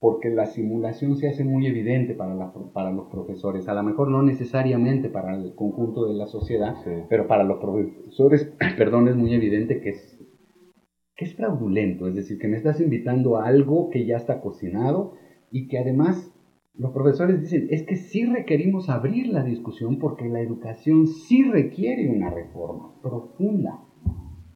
[0.00, 4.22] porque la simulación se hace muy evidente para, para los profesores, a lo mejor no
[4.22, 6.74] necesariamente para el conjunto de la sociedad,
[7.10, 10.15] pero para los profesores, perdón, es muy evidente que es
[11.24, 15.14] es fraudulento, es decir, que me estás invitando a algo que ya está cocinado
[15.50, 16.32] y que además
[16.74, 22.10] los profesores dicen, es que sí requerimos abrir la discusión porque la educación sí requiere
[22.10, 23.80] una reforma profunda,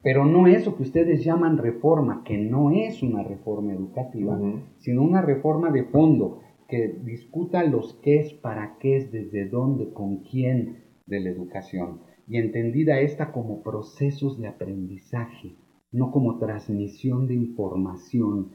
[0.02, 4.38] pero no eso que ustedes llaman reforma, que no es una reforma educativa,
[4.76, 9.92] sino una reforma de fondo que discuta los qué es, para qué es, desde dónde,
[9.92, 15.56] con quién de la educación, y entendida esta como procesos de aprendizaje
[15.92, 18.50] no como transmisión de información,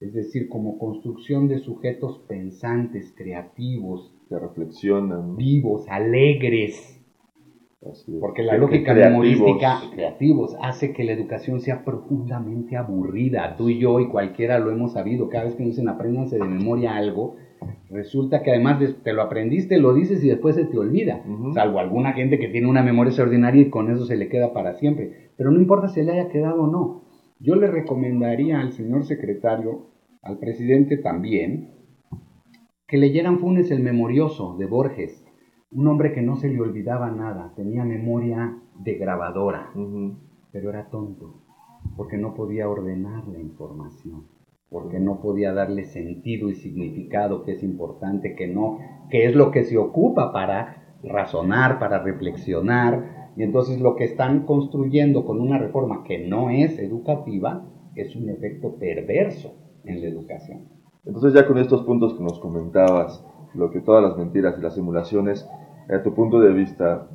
[0.00, 7.00] es decir, como construcción de sujetos pensantes, creativos, que reflexionan, vivos, alegres.
[8.20, 13.54] Porque la lógica memorística, creativos, hace que la educación sea profundamente aburrida.
[13.56, 15.28] Tú y yo y cualquiera lo hemos sabido.
[15.28, 17.36] Cada vez que nos dicen apréndanse de memoria algo,
[17.90, 21.22] resulta que además te lo aprendiste, lo dices y después se te olvida.
[21.54, 24.74] Salvo alguna gente que tiene una memoria extraordinaria y con eso se le queda para
[24.74, 27.02] siempre pero no importa si le haya quedado o no.
[27.38, 29.90] Yo le recomendaría al señor secretario,
[30.22, 31.74] al presidente también,
[32.88, 35.24] que leyeran Funes el Memorioso de Borges,
[35.70, 39.70] un hombre que no se le olvidaba nada, tenía memoria de grabadora,
[40.52, 41.42] pero era tonto,
[41.96, 44.28] porque no podía ordenar la información,
[44.70, 48.78] porque no podía darle sentido y significado, que es importante, que no,
[49.10, 54.46] que es lo que se ocupa para razonar, para reflexionar, y entonces lo que están
[54.46, 57.64] construyendo con una reforma que no es educativa
[57.94, 59.54] es un efecto perverso
[59.84, 60.68] en la educación.
[61.04, 64.74] Entonces ya con estos puntos que nos comentabas, lo que todas las mentiras y las
[64.74, 65.48] simulaciones,
[65.88, 67.08] a tu punto de vista,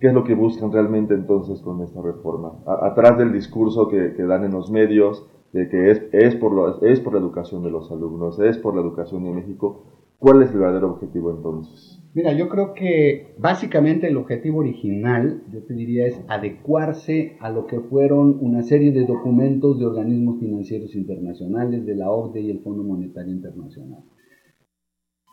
[0.00, 2.58] ¿qué es lo que buscan realmente entonces con esta reforma?
[2.82, 7.14] atrás del discurso que, dan en los medios, de que es, es, por es por
[7.14, 9.82] la educación de los alumnos, es por la educación de México,
[10.18, 12.00] ¿cuál es el verdadero objetivo entonces?
[12.14, 17.66] Mira, yo creo que básicamente el objetivo original, yo te diría, es adecuarse a lo
[17.66, 22.60] que fueron una serie de documentos de organismos financieros internacionales, de la OCDE y el
[22.60, 24.02] Fondo Monetario Internacional.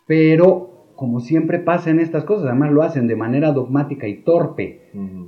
[0.05, 4.82] Pero, como siempre pasa en estas cosas, además lo hacen de manera dogmática y torpe,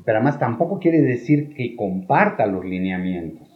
[0.05, 3.48] pero además tampoco quiere decir que comparta los lineamientos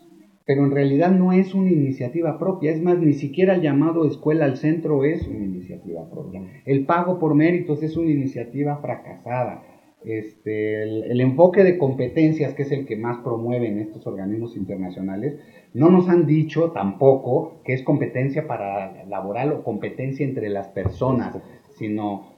[0.46, 4.46] pero en realidad no es una iniciativa propia, es más, ni siquiera el llamado escuela
[4.46, 6.42] al centro es una iniciativa propia.
[6.66, 9.64] El pago por méritos es una iniciativa fracasada.
[10.04, 15.40] Este, el, enfoque de competencias, que es el que más promueven estos organismos internacionales,
[15.74, 21.38] no nos han dicho tampoco que es competencia para laboral o competencia entre las personas,
[21.78, 22.34] sino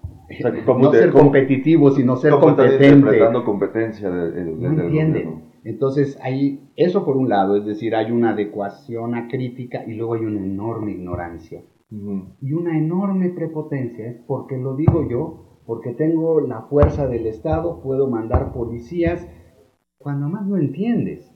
[0.77, 3.19] no ser competitivo, sino ser competente.
[3.43, 5.44] competencia no entienden.
[5.65, 10.23] Entonces, hay eso por un lado, es decir, hay una adecuación acrítica y luego hay
[10.23, 11.63] una enorme ignorancia.
[11.89, 17.81] Y una enorme prepotencia, es porque lo digo yo, porque tengo la fuerza del Estado,
[17.81, 19.27] puedo mandar policías,
[19.97, 21.35] cuando más no entiendes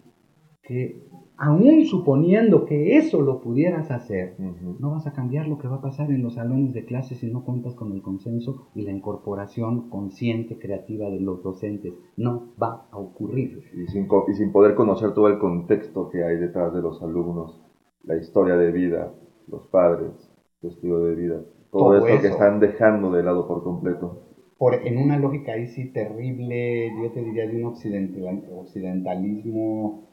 [0.62, 1.09] que
[1.40, 5.82] aún suponiendo que eso lo pudieras hacer, no vas a cambiar lo que va a
[5.82, 9.90] pasar en los salones de clases si no cuentas con el consenso y la incorporación
[9.90, 11.94] consciente, creativa de los docentes.
[12.18, 13.64] No va a ocurrir.
[13.74, 17.64] Y sin, y sin poder conocer todo el contexto que hay detrás de los alumnos,
[18.04, 19.14] la historia de vida,
[19.48, 20.30] los padres,
[20.60, 24.26] su estilo de vida, todo, eso, que están dejando de lado por completo.
[24.58, 30.10] Por, en una lógica ahí sí terrible, yo te diría de un occidentalismo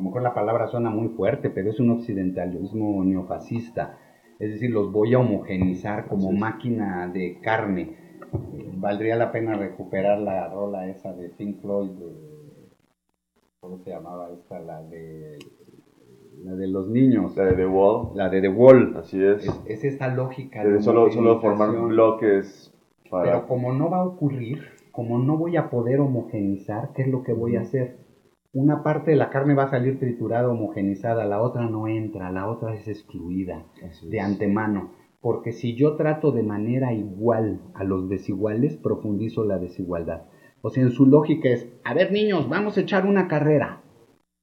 [0.00, 3.98] a lo mejor la palabra suena muy fuerte, pero es un occidentalismo neofascista.
[4.38, 7.98] Es decir, los voy a homogenizar como máquina de carne.
[8.54, 11.90] Eh, valdría la pena recuperar la rola esa de Pink Floyd,
[13.60, 14.58] ¿cómo se llamaba esta?
[14.58, 15.38] La de,
[16.44, 17.36] la de los niños.
[17.36, 18.12] La de The Wall.
[18.14, 18.96] La de The Wall.
[18.96, 19.46] Así es.
[19.66, 20.64] Es, esta lógica.
[20.64, 22.72] De solo, solo formar bloques.
[23.10, 27.22] Pero como no va a ocurrir, como no voy a poder homogenizar, ¿qué es lo
[27.22, 27.99] que voy a hacer?
[28.52, 32.50] Una parte de la carne va a salir triturada, homogenizada, la otra no entra, la
[32.50, 33.64] otra es excluida
[34.02, 34.90] de antemano.
[35.20, 40.24] Porque si yo trato de manera igual a los desiguales, profundizo la desigualdad.
[40.62, 43.82] O sea, en su lógica es, a ver niños, vamos a echar una carrera.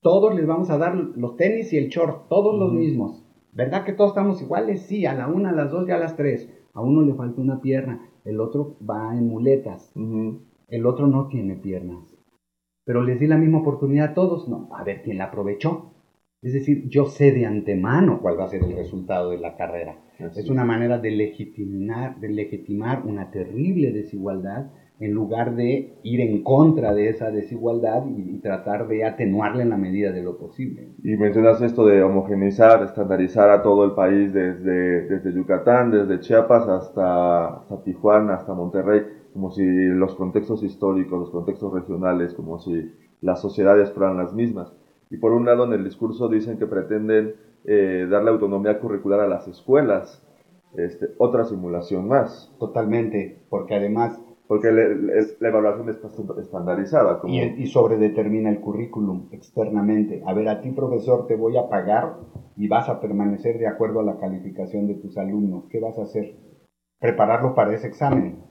[0.01, 3.25] Todos les vamos a dar los tenis y el short, todos los mismos.
[3.51, 4.83] ¿Verdad que todos estamos iguales?
[4.83, 6.49] Sí, a la una, a las dos y a las tres.
[6.73, 9.91] A uno le falta una pierna, el otro va en muletas,
[10.67, 12.06] el otro no tiene piernas
[12.87, 15.91] pero les di la misma oportunidad a todos, no, a ver quién la aprovechó.
[16.41, 19.97] Es decir, yo sé de antemano cuál va a ser el resultado de la carrera.
[20.17, 24.67] es una manera de legitimar, de legitimar una terrible desigualdad
[24.99, 29.77] en lugar de ir en contra de esa desigualdad y, tratar de atenuarla en la
[29.77, 30.87] medida de lo posible.
[31.03, 36.67] Y mencionas esto de homogeneizar, estandarizar a todo el país desde, desde Yucatán, desde Chiapas
[36.69, 39.01] hasta, hasta Tijuana, hasta Monterrey
[39.37, 44.73] como si los contextos históricos, los contextos regionales, como si las sociedades fueran las mismas.
[45.11, 49.27] Y por un lado en el discurso dicen que pretenden eh, darle autonomía curricular a
[49.27, 50.25] las escuelas,
[50.75, 52.51] este, otra simulación más.
[52.57, 54.19] Totalmente, porque además...
[54.47, 56.07] Porque la evaluación está
[56.39, 57.19] estandarizada.
[57.25, 60.23] Y, y sobredetermina el currículum externamente.
[60.25, 62.15] A ver, a ti profesor te voy a pagar
[62.55, 65.65] y vas a permanecer de acuerdo a la calificación de tus alumnos.
[65.69, 66.37] ¿Qué vas a hacer?
[66.99, 68.46] Prepararlo para ese examen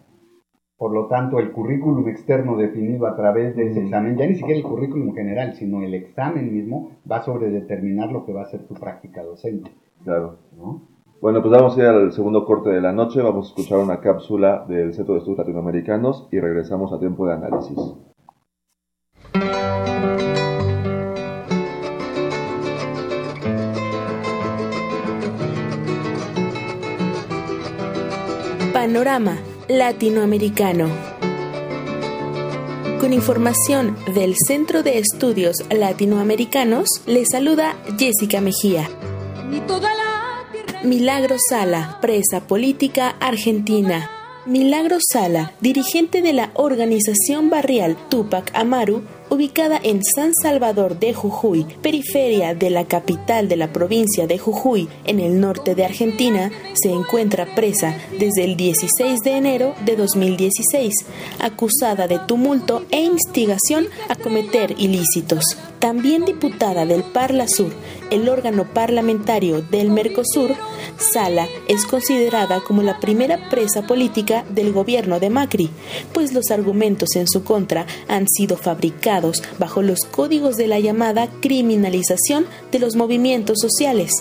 [0.79, 4.59] por lo tanto, el currículum externo definido a través de ese examen, ya ni siquiera
[4.59, 8.67] el currículum general, sino el examen mismo, va sobre determinar lo que va a ser
[8.67, 9.71] tu práctica docente.
[10.05, 10.37] Claro.
[11.23, 14.01] Bueno, pues vamos a ir al segundo corte de la noche, vamos a escuchar una
[14.01, 17.79] cápsula del Centro de Estudios Latinoamericanos y regresamos a tiempo de análisis.
[28.75, 29.37] Panorama
[29.69, 30.89] latinoamericano.
[33.01, 38.89] Con información del Centro de Estudios Latinoamericanos, le saluda Jessica Mejía.
[40.85, 44.11] Milagro Sala, presa política argentina.
[44.47, 49.03] Milagro Sala, dirigente de la organización barrial Tupac Amaru,
[49.37, 54.89] ubicada en San Salvador de Jujuy, periferia de la capital de la provincia de Jujuy,
[55.05, 60.95] en el norte de Argentina, se encuentra presa desde el 16 de enero de 2016,
[61.39, 65.45] acusada de tumulto e instigación a cometer ilícitos.
[65.81, 67.73] También diputada del Parla Sur,
[68.11, 70.55] el órgano parlamentario del Mercosur,
[70.99, 75.71] Sala es considerada como la primera presa política del gobierno de Macri,
[76.13, 81.29] pues los argumentos en su contra han sido fabricados bajo los códigos de la llamada
[81.41, 84.13] criminalización de los movimientos sociales.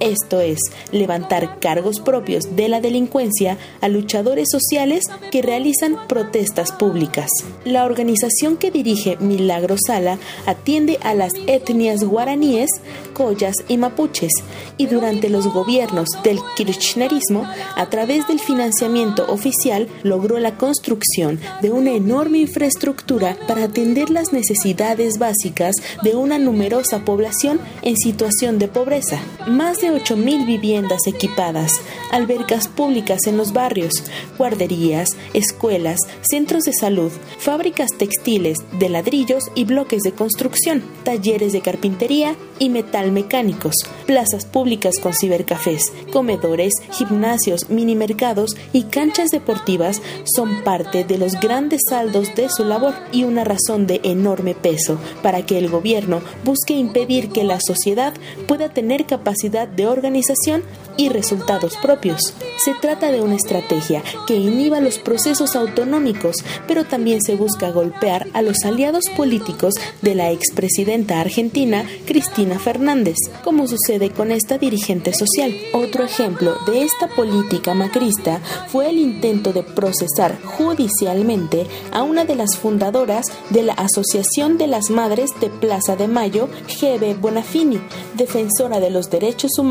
[0.00, 0.58] Esto es,
[0.92, 7.30] levantar cargos propios de la delincuencia a luchadores sociales que realizan protestas públicas.
[7.64, 12.70] La organización que dirige Milagro Sala atiende a las etnias guaraníes,
[13.12, 14.32] collas y mapuches,
[14.76, 21.70] y durante los gobiernos del kirchnerismo, a través del financiamiento oficial, logró la construcción de
[21.70, 28.68] una enorme infraestructura para atender las necesidades básicas de una numerosa población en situación de
[28.68, 29.20] pobreza.
[29.46, 31.72] Más 8.000 viviendas equipadas,
[32.10, 33.92] albercas públicas en los barrios,
[34.38, 41.60] guarderías, escuelas, centros de salud, fábricas textiles de ladrillos y bloques de construcción, talleres de
[41.60, 43.74] carpintería y metal mecánicos,
[44.06, 51.40] plazas públicas con cibercafés, comedores, gimnasios, mini mercados y canchas deportivas son parte de los
[51.40, 56.20] grandes saldos de su labor y una razón de enorme peso para que el gobierno
[56.44, 58.14] busque impedir que la sociedad
[58.46, 60.62] pueda tener capacidad de organización
[60.96, 62.20] y resultados propios.
[62.64, 66.36] Se trata de una estrategia que inhiba los procesos autonómicos,
[66.68, 73.16] pero también se busca golpear a los aliados políticos de la expresidenta argentina Cristina Fernández,
[73.42, 75.52] como sucede con esta dirigente social.
[75.72, 82.36] Otro ejemplo de esta política macrista fue el intento de procesar judicialmente a una de
[82.36, 87.14] las fundadoras de la Asociación de las Madres de Plaza de Mayo, G.B.
[87.14, 87.80] Bonafini,
[88.14, 89.63] defensora de los derechos humanos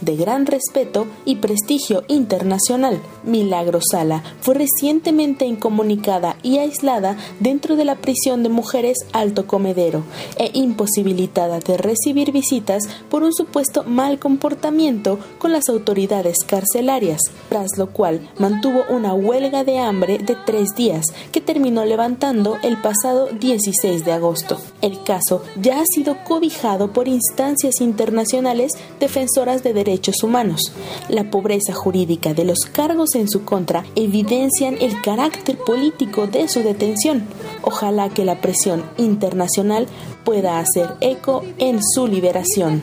[0.00, 3.00] de gran respeto y prestigio internacional.
[3.22, 10.02] Milagro Sala fue recientemente incomunicada y aislada dentro de la prisión de mujeres Alto Comedero
[10.38, 17.68] e imposibilitada de recibir visitas por un supuesto mal comportamiento con las autoridades carcelarias, tras
[17.78, 23.28] lo cual mantuvo una huelga de hambre de tres días que terminó levantando el pasado
[23.28, 24.58] 16 de agosto.
[24.82, 30.72] El caso ya ha sido cobijado por instancias internacionales defensoras de derechos humanos.
[31.08, 36.62] La pobreza jurídica de los cargos en su contra evidencian el carácter político de su
[36.62, 37.24] detención.
[37.62, 39.86] Ojalá que la presión internacional
[40.24, 42.82] pueda hacer eco en su liberación.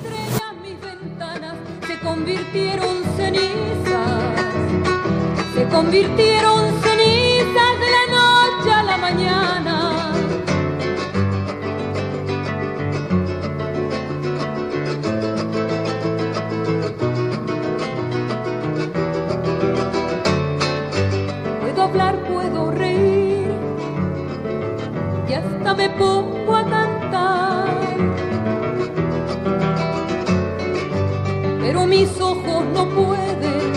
[31.97, 33.71] Mis ojos no pueden,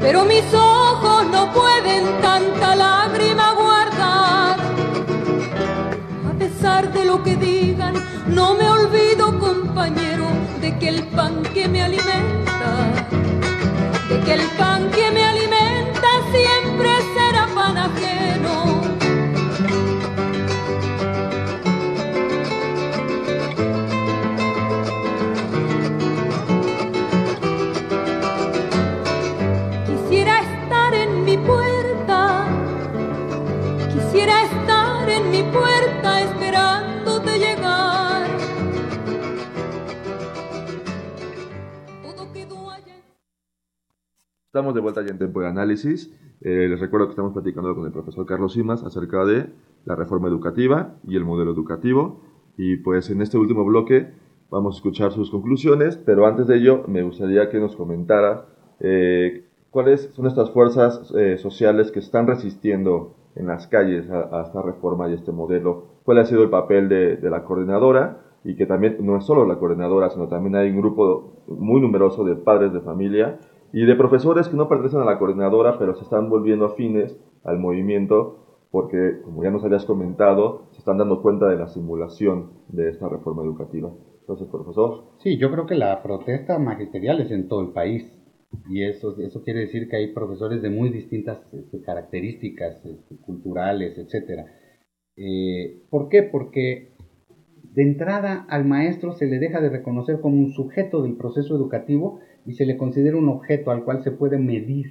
[0.00, 4.58] pero mis ojos no pueden tanta lágrima guardar.
[6.30, 7.94] A pesar de lo que digan,
[8.26, 10.26] no me olvido, compañero,
[10.60, 12.70] de que el pan que me alimenta,
[14.08, 18.27] de que el pan que me alimenta siempre será pan ajeno.
[44.48, 46.10] Estamos de vuelta ya en Tiempo de Análisis.
[46.40, 49.50] Eh, les recuerdo que estamos platicando con el profesor Carlos Simas acerca de
[49.84, 52.22] la reforma educativa y el modelo educativo.
[52.56, 54.08] Y pues en este último bloque
[54.48, 58.46] vamos a escuchar sus conclusiones, pero antes de ello me gustaría que nos comentara
[58.80, 64.44] eh, cuáles son estas fuerzas eh, sociales que están resistiendo en las calles a, a,
[64.44, 65.88] esta reforma y este modelo.
[66.04, 68.22] ¿Cuál ha sido el papel de, de la coordinadora?
[68.44, 72.24] Y que también no es solo la coordinadora, sino también hay un grupo muy numeroso
[72.24, 73.38] de padres de familia
[73.72, 77.58] y de profesores que no pertenecen a la coordinadora, pero se están volviendo afines al
[77.58, 82.90] movimiento porque, como ya nos habías comentado, se están dando cuenta de la simulación de
[82.90, 83.90] esta reforma educativa.
[84.20, 85.04] Entonces, profesor.
[85.18, 88.12] Sí, yo creo que la protesta magisterial es en todo el país
[88.68, 93.96] y eso, eso quiere decir que hay profesores de muy distintas este, características este, culturales,
[93.96, 94.46] etc.
[95.16, 96.22] Eh, ¿Por qué?
[96.22, 96.92] Porque
[97.62, 102.20] de entrada al maestro se le deja de reconocer como un sujeto del proceso educativo
[102.48, 104.86] y se le considera un objeto al cual se puede medir.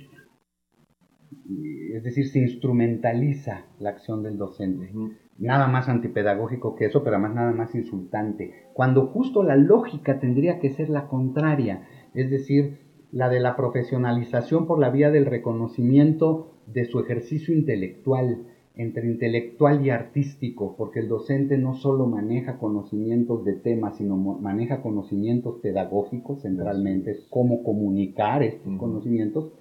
[1.91, 4.91] Es decir, se instrumentaliza la acción del docente.
[5.39, 8.53] Nada más antipedagógico que eso, pero además nada más insultante.
[8.73, 12.77] Cuando justo la lógica tendría que ser la contraria, es decir,
[13.11, 18.45] la de la profesionalización por la vía del reconocimiento de su ejercicio intelectual,
[18.77, 24.81] entre intelectual y artístico, porque el docente no solo maneja conocimientos de temas, sino maneja
[24.81, 29.51] conocimientos pedagógicos centralmente, cómo comunicar estos conocimientos,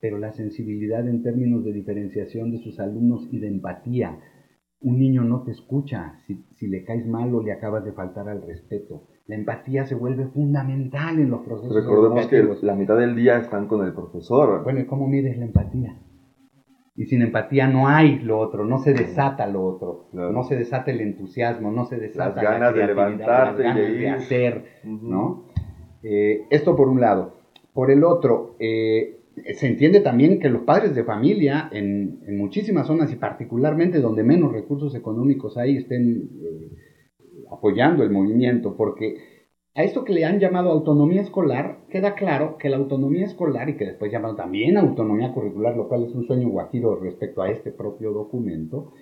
[0.00, 4.18] pero la sensibilidad en términos de diferenciación de sus alumnos y de empatía.
[4.80, 8.28] Un niño no te escucha si, si le caes mal o le acabas de faltar
[8.28, 9.08] al respeto.
[9.26, 11.74] La empatía se vuelve fundamental en los procesos.
[11.74, 14.62] Recordemos que la mitad del día están con el profesor.
[14.62, 15.96] Bueno, ¿y cómo mides la empatía?
[16.96, 20.90] Y sin empatía no hay lo otro, no se desata lo otro, no se desata
[20.90, 25.44] el entusiasmo, no se desata las ganas de levantarte las ganas de, hacer, ¿no?
[26.02, 27.34] Eh, esto por un lado.
[27.74, 29.20] Por el otro, eh,
[29.54, 34.22] se entiende también que los padres de familia en, en, muchísimas zonas y particularmente donde
[34.22, 36.70] menos recursos económicos hay estén eh,
[37.50, 39.35] apoyando el movimiento, porque
[39.76, 43.76] a esto que le han llamado autonomía escolar, queda claro que la autonomía escolar, y
[43.76, 47.72] que después llaman también autonomía curricular, lo cual es un sueño guajiro respecto a este
[47.72, 48.92] propio documento,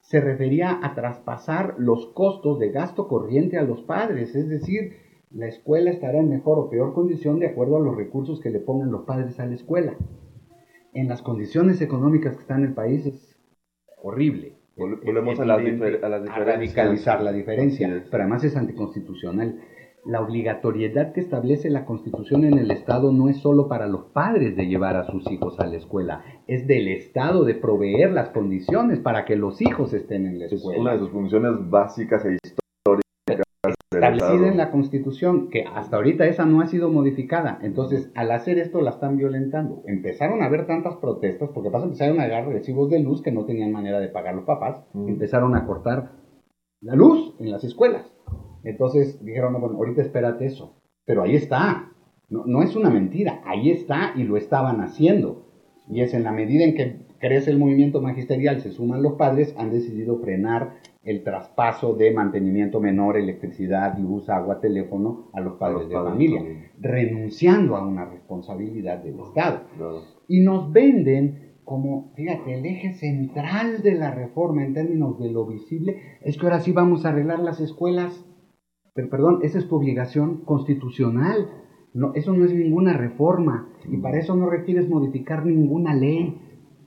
[0.00, 4.92] se refería a traspasar los costos de gasto corriente a los padres, es decir,
[5.32, 8.60] la escuela estará en mejor o peor condición de acuerdo a los recursos que le
[8.60, 9.96] pongan los padres a la escuela.
[10.92, 13.36] En las condiciones económicas que está en el país es
[14.00, 14.58] horrible.
[14.76, 16.36] Volvemos a, las diferencias.
[16.36, 19.58] a radicalizar la diferencia, pero además es anticonstitucional
[20.04, 24.56] la obligatoriedad que establece la Constitución en el Estado no es solo para los padres
[24.56, 28.98] de llevar a sus hijos a la escuela, es del Estado de proveer las condiciones
[28.98, 30.74] para que los hijos estén en la escuela.
[30.74, 32.62] Es una de sus funciones básicas e históricas.
[33.92, 37.60] Establecida en la Constitución, que hasta ahorita esa no ha sido modificada.
[37.62, 39.82] Entonces, al hacer esto la están violentando.
[39.86, 43.44] Empezaron a haber tantas protestas, porque pasa empezaron a agarrar recibos de luz que no
[43.44, 44.82] tenían manera de pagar los papás.
[44.94, 45.08] Mm.
[45.08, 46.10] Empezaron a cortar
[46.80, 48.12] la luz en las escuelas
[48.64, 50.76] entonces dijeron, no, bueno, ahorita espérate eso.
[51.04, 51.92] Pero ahí está.
[52.28, 55.46] No, no es una mentira, ahí está y lo estaban haciendo.
[55.88, 59.54] Y es en la medida en que crece el movimiento magisterial, se suman los padres,
[59.56, 65.88] han decidido frenar el traspaso de mantenimiento menor, electricidad, luz, agua, teléfono a los padres
[65.88, 66.42] de familia,
[66.78, 69.62] renunciando a una responsabilidad del Estado.
[70.28, 75.46] Y nos venden como, fíjate, el eje central de la reforma en términos de lo
[75.46, 78.26] visible es que ahora sí vamos a arreglar las escuelas
[78.94, 81.48] pero perdón, esa es tu obligación constitucional.
[81.94, 86.38] No, eso no es ninguna reforma y para eso no requieres modificar ninguna ley.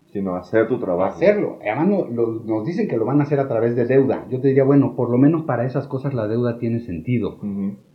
[0.07, 1.15] Sino hacer tu trabajo.
[1.15, 1.59] Hacerlo.
[1.61, 4.25] Además nos dicen que lo van a hacer a través de deuda.
[4.29, 7.37] Yo te diría, bueno, por lo menos para esas cosas la deuda tiene sentido.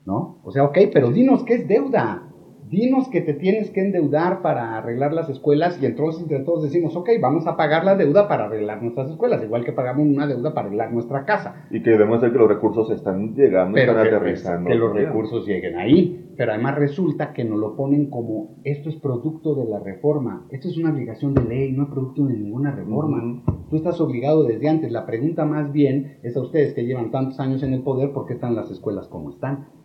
[0.07, 0.41] ¿No?
[0.45, 2.30] O sea, ok, pero dinos qué es deuda
[2.71, 6.95] dinos que te tienes que endeudar para arreglar las escuelas y entonces entre todos decimos,
[6.95, 10.55] ok, vamos a pagar la deuda para arreglar nuestras escuelas, igual que pagamos una deuda
[10.55, 11.67] para arreglar nuestra casa.
[11.71, 14.71] Y que demuestre que los recursos están llegando, están aterrizando.
[14.71, 18.97] Que los recursos lleguen ahí, pero además resulta que nos lo ponen como esto es
[18.97, 22.71] producto de la reforma, esto es una obligación de ley, no es producto de ninguna
[22.71, 23.43] reforma.
[23.69, 27.41] Tú estás obligado desde antes, la pregunta más bien es a ustedes que llevan tantos
[27.41, 29.80] años en el poder, ¿por qué están las escuelas como están?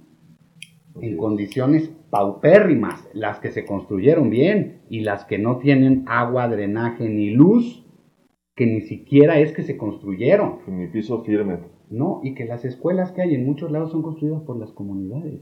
[1.02, 7.10] En condiciones paupérrimas, las que se construyeron bien y las que no tienen agua, drenaje
[7.10, 7.86] ni luz,
[8.56, 10.60] que ni siquiera es que se construyeron.
[10.68, 11.60] En mi piso firme.
[11.90, 15.42] No, y que las escuelas que hay en muchos lados son construidas por las comunidades.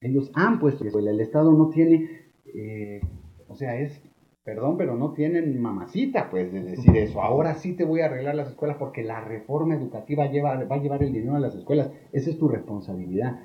[0.00, 2.08] Ellos han puesto escuela, el Estado no tiene,
[2.54, 3.00] eh,
[3.48, 4.00] o sea, es,
[4.44, 7.22] perdón, pero no tienen mamacita, pues, de decir eso.
[7.22, 10.82] Ahora sí te voy a arreglar las escuelas porque la reforma educativa lleva, va a
[10.82, 11.90] llevar el dinero a las escuelas.
[12.12, 13.40] Esa es tu responsabilidad.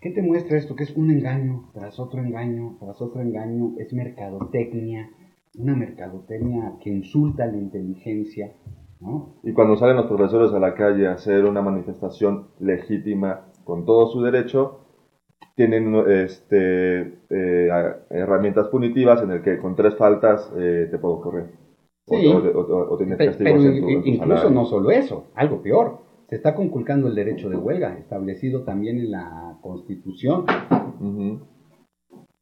[0.00, 0.76] ¿Qué te muestra esto?
[0.76, 5.10] Que es un engaño tras otro engaño, tras otro engaño, es mercadotecnia,
[5.58, 8.52] una mercadotecnia que insulta la inteligencia.
[9.00, 9.34] ¿no?
[9.42, 14.06] Y cuando salen los profesores a la calle a hacer una manifestación legítima con todo
[14.06, 14.84] su derecho,
[15.56, 17.68] tienen este, eh,
[18.10, 21.50] herramientas punitivas en el que con tres faltas eh, te puedo correr.
[22.06, 27.14] Sí, o, tienes castigos pero, incluso no solo eso, algo peor se está conculcando el
[27.14, 30.44] derecho de huelga, establecido también en la Constitución.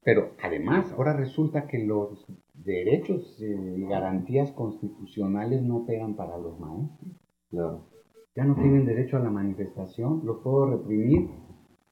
[0.02, 7.82] Pero además, ahora resulta que los derechos y garantías constitucionales no pegan para los maestros.
[8.34, 11.30] Ya no tienen derecho a la manifestación, lo puedo reprimir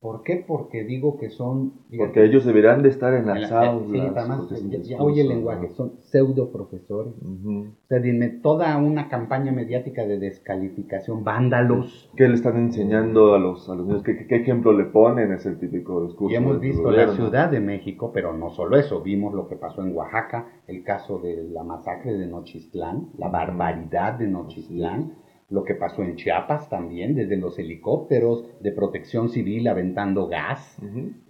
[0.04, 0.44] ¿Por qué?
[0.46, 1.72] Porque digo que son...
[1.96, 3.88] Porque ellos deberán de estar en las aulas.
[3.90, 4.50] Sí, además,
[4.82, 7.14] ya, oye el lenguaje, son pseudo profesores.
[7.22, 12.10] O sea, dime, toda una campaña mediática de descalificación, vándalos.
[12.16, 14.02] ¿Qué le están enseñando a los, a niños?
[14.02, 15.32] ¿Qué, ejemplo le ponen?
[15.32, 16.30] Es el típico discurso.
[16.30, 19.82] Y hemos visto la Ciudad de México, pero no solo eso, vimos lo que pasó
[19.82, 25.74] en Oaxaca, el caso de la masacre de Nochistlán, la barbaridad de Nochistlán lo que
[25.74, 30.78] pasó en Chiapas también, desde los helicópteros de protección civil aventando gas,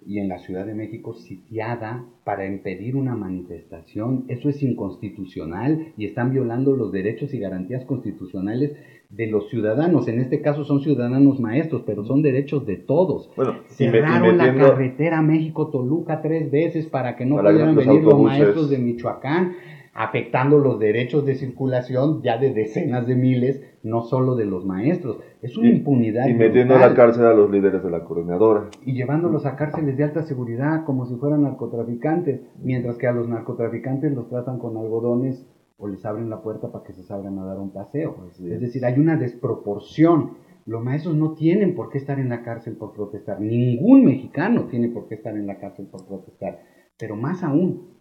[0.05, 4.25] y en la Ciudad de México sitiada para impedir una manifestación.
[4.27, 8.75] Eso es inconstitucional y están violando los derechos y garantías constitucionales
[9.09, 10.07] de los ciudadanos.
[10.07, 13.31] En este caso son ciudadanos maestros, pero son derechos de todos.
[13.35, 18.77] Bueno, Cerraron la carretera México-Toluca tres veces para que no pudieran venir los maestros de
[18.77, 19.55] Michoacán
[19.95, 25.19] afectando los derechos de circulación ya de decenas de miles, no solo de los maestros.
[25.43, 26.27] Es una impunidad.
[26.27, 28.69] Y metiendo a la cárcel a los líderes de la coordinadora.
[28.83, 33.29] Y llevándolos a cárceles de alta seguridad como si fueran narcotraficantes, mientras que a los
[33.29, 37.45] narcotraficantes los tratan con algodones o les abren la puerta para que se salgan a
[37.45, 38.15] dar un paseo.
[38.39, 40.31] es decir, hay una desproporción.
[40.65, 43.39] Los maestros no tienen por qué estar en la cárcel por protestar.
[43.39, 46.59] Ningún mexicano tiene por qué estar en la cárcel por protestar.
[46.97, 47.94] Pero más aún,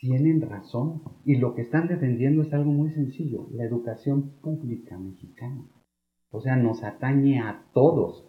[0.00, 5.64] tienen razón y lo que están defendiendo es algo muy sencillo, la educación pública mexicana.
[6.30, 8.26] O sea, nos atañe a todos.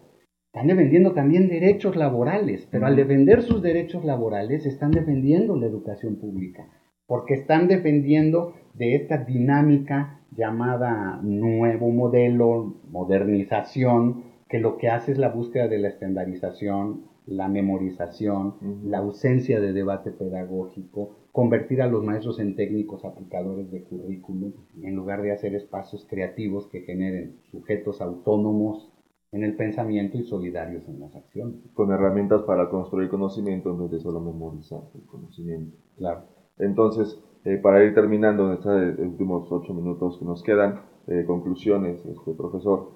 [0.48, 6.18] Están defendiendo también derechos laborales, pero al defender sus derechos laborales están defendiendo la educación
[6.18, 6.68] pública,
[7.08, 15.18] porque están defendiendo de esta dinámica llamada nuevo modelo, modernización, que lo que hace es
[15.18, 22.04] la búsqueda de la estandarización, la memorización, la ausencia de debate pedagógico, convertir a los
[22.04, 28.02] maestros en técnicos aplicadores de currículum, en lugar de hacer espacios creativos que generen sujetos
[28.02, 28.92] autónomos
[29.32, 31.56] en el pensamiento y solidarios en las acciones.
[31.74, 35.78] Con herramientas para construir conocimiento en vez de solo memorizar el conocimiento.
[35.98, 36.24] Claro.
[36.58, 42.06] Entonces, eh, para ir terminando en estos últimos ocho minutos que nos quedan, eh, conclusiones,
[42.06, 42.92] este, profesor,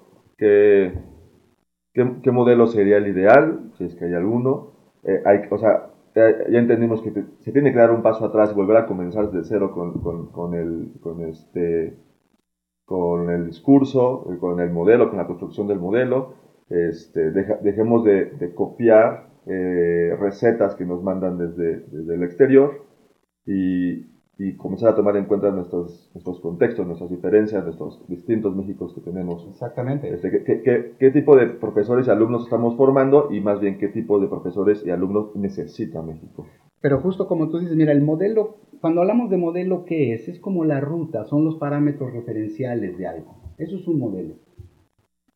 [1.96, 4.72] ¿qué, qué, modelo sería el ideal, si es que hay alguno?
[5.02, 8.54] Eh, hay, o sea, ya entendimos que se tiene que dar un paso atrás y
[8.54, 11.96] volver a comenzar desde cero con, con, con, el, con, este,
[12.84, 16.34] con el discurso, con el modelo, con la construcción del modelo.
[16.68, 22.84] Este, dejemos de, de copiar eh, recetas que nos mandan desde, desde el exterior
[23.46, 28.92] y, y comenzar a tomar en cuenta nuestros, nuestros contextos, nuestras diferencias, nuestros distintos Méxicos
[28.94, 29.46] que tenemos.
[29.48, 30.12] Exactamente.
[30.12, 33.88] Este, ¿qué, qué, qué, tipo de profesores y alumnos estamos formando y más bien qué
[33.88, 36.46] tipo de profesores y alumnos necesita México?
[36.82, 40.28] Pero justo como tú dices, mira, el modelo, cuando hablamos de modelo, ¿qué es?
[40.28, 43.36] Es como la ruta, son los parámetros referenciales de algo.
[43.56, 44.34] Eso es un modelo.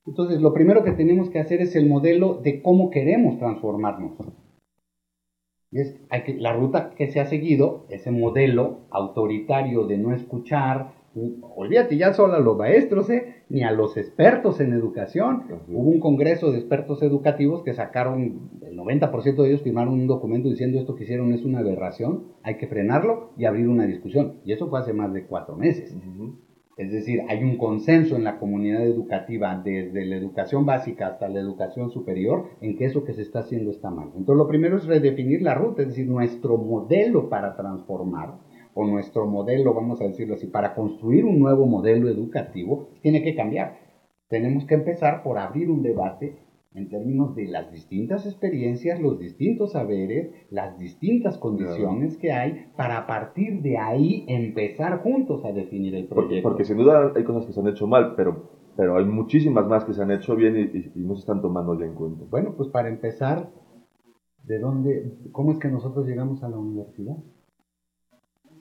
[0.07, 4.12] Entonces, lo primero que tenemos que hacer es el modelo de cómo queremos transformarnos.
[5.72, 10.92] Es hay que, la ruta que se ha seguido, ese modelo autoritario de no escuchar,
[11.54, 13.42] olvídate ya solo a los maestros, ¿eh?
[13.48, 15.44] ni a los expertos en educación.
[15.68, 20.48] Hubo un congreso de expertos educativos que sacaron, el 90% de ellos firmaron un documento
[20.48, 24.40] diciendo esto que hicieron es una aberración, hay que frenarlo y abrir una discusión.
[24.44, 25.96] Y eso fue hace más de cuatro meses.
[26.80, 31.38] Es decir, hay un consenso en la comunidad educativa, desde la educación básica hasta la
[31.38, 34.06] educación superior, en que eso que se está haciendo está mal.
[34.16, 38.38] Entonces, lo primero es redefinir la ruta, es decir, nuestro modelo para transformar,
[38.72, 43.34] o nuestro modelo, vamos a decirlo así, para construir un nuevo modelo educativo, tiene que
[43.34, 43.76] cambiar.
[44.28, 46.38] Tenemos que empezar por abrir un debate
[46.72, 52.98] en términos de las distintas experiencias, los distintos saberes, las distintas condiciones que hay, para
[52.98, 56.48] a partir de ahí empezar juntos a definir el proyecto.
[56.48, 59.84] Porque, sin duda hay cosas que se han hecho mal, pero, pero hay muchísimas más
[59.84, 62.24] que se han hecho bien y, y no se están tomando ya en cuenta.
[62.30, 63.50] Bueno, pues para empezar,
[64.44, 67.16] ¿de dónde, cómo es que nosotros llegamos a la universidad?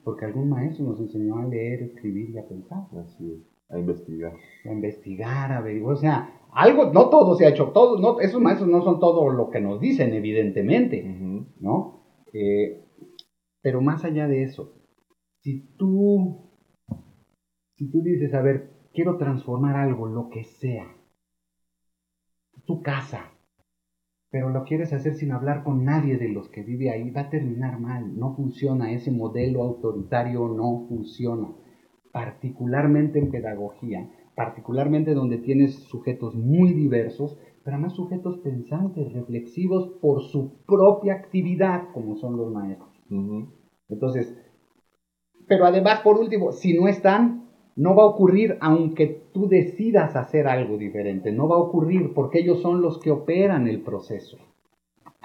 [0.02, 2.86] Porque algún maestro nos enseñó a leer, escribir y a pensar.
[2.98, 4.32] Así es, a investigar.
[4.64, 8.40] A investigar, a averiguar, o sea, algo, no todo se ha hecho, todo, no, esos
[8.40, 11.02] maestros no son todo lo que nos dicen, evidentemente,
[11.60, 12.02] ¿no?
[12.32, 12.84] Eh,
[13.62, 14.74] pero más allá de eso,
[15.40, 16.50] si tú,
[17.76, 20.96] si tú dices, a ver, quiero transformar algo, lo que sea,
[22.66, 23.32] tu casa,
[24.30, 27.30] pero lo quieres hacer sin hablar con nadie de los que vive ahí, va a
[27.30, 31.52] terminar mal, no funciona, ese modelo autoritario no funciona,
[32.12, 34.08] particularmente en pedagogía
[34.40, 41.88] particularmente donde tienes sujetos muy diversos, pero además sujetos pensantes, reflexivos por su propia actividad,
[41.92, 42.88] como son los maestros.
[43.90, 44.34] Entonces,
[45.46, 50.46] pero además, por último, si no están, no va a ocurrir aunque tú decidas hacer
[50.46, 54.38] algo diferente, no va a ocurrir porque ellos son los que operan el proceso.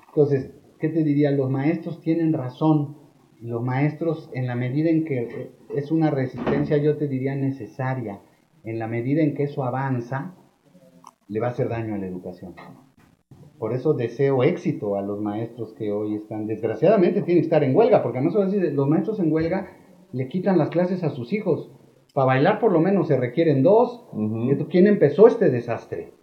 [0.09, 1.32] Entonces, ¿qué te diría?
[1.32, 2.97] Los maestros tienen razón.
[3.39, 8.20] Los maestros, en la medida en que es una resistencia, yo te diría necesaria,
[8.66, 10.36] en la medida en que eso avanza,
[11.28, 12.55] le va a hacer daño a la educación.
[13.57, 17.76] Por eso deseo éxito a los maestros que hoy están, desgraciadamente tienen que estar en
[17.76, 19.68] huelga, porque decir, los maestros en huelga
[20.11, 21.72] le quitan las clases a sus hijos.
[22.13, 24.05] Para bailar por lo menos se requieren dos.
[24.70, 26.13] ¿Quién empezó este desastre?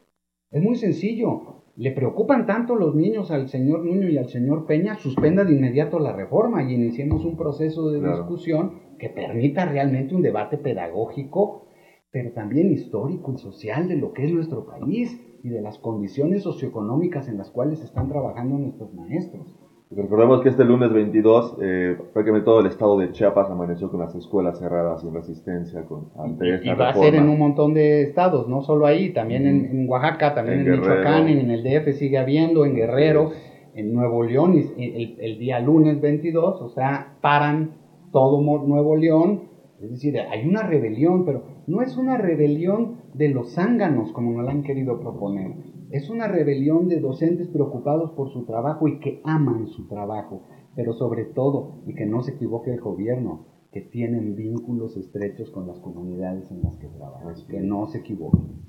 [0.50, 1.62] Es muy sencillo.
[1.76, 5.98] Le preocupan tanto los niños al señor Nuño y al señor Peña, suspenda de inmediato
[5.98, 11.66] la reforma y iniciemos un proceso de discusión que permita realmente un debate pedagógico,
[12.12, 16.42] pero también histórico y social de lo que es nuestro país y de las condiciones
[16.42, 19.58] socioeconómicas en las cuales están trabajando nuestros maestros.
[19.90, 24.14] Recordemos que este lunes 22, eh, prácticamente todo el estado de Chiapas amaneció con las
[24.14, 28.02] escuelas cerradas en resistencia con, ante y, y va a ser en un montón de
[28.02, 32.64] estados, no solo ahí, también en, Oaxaca, también en, Michoacán, en el DF sigue habiendo,
[32.64, 33.32] en Guerrero,
[33.74, 37.72] en Nuevo León, el, el, día lunes 22, o sea, paran
[38.12, 39.42] todo Nuevo León,
[39.82, 44.44] es decir, hay una rebelión, pero no es una rebelión de los zánganos como nos
[44.44, 45.54] la han querido proponer.
[45.90, 50.42] Es una rebelión de docentes preocupados por su trabajo y que aman su trabajo,
[50.74, 55.66] pero sobre todo, y que no se equivoque el gobierno, que tienen vínculos estrechos con
[55.66, 58.62] las comunidades en las que trabajan, que no se equivoquen.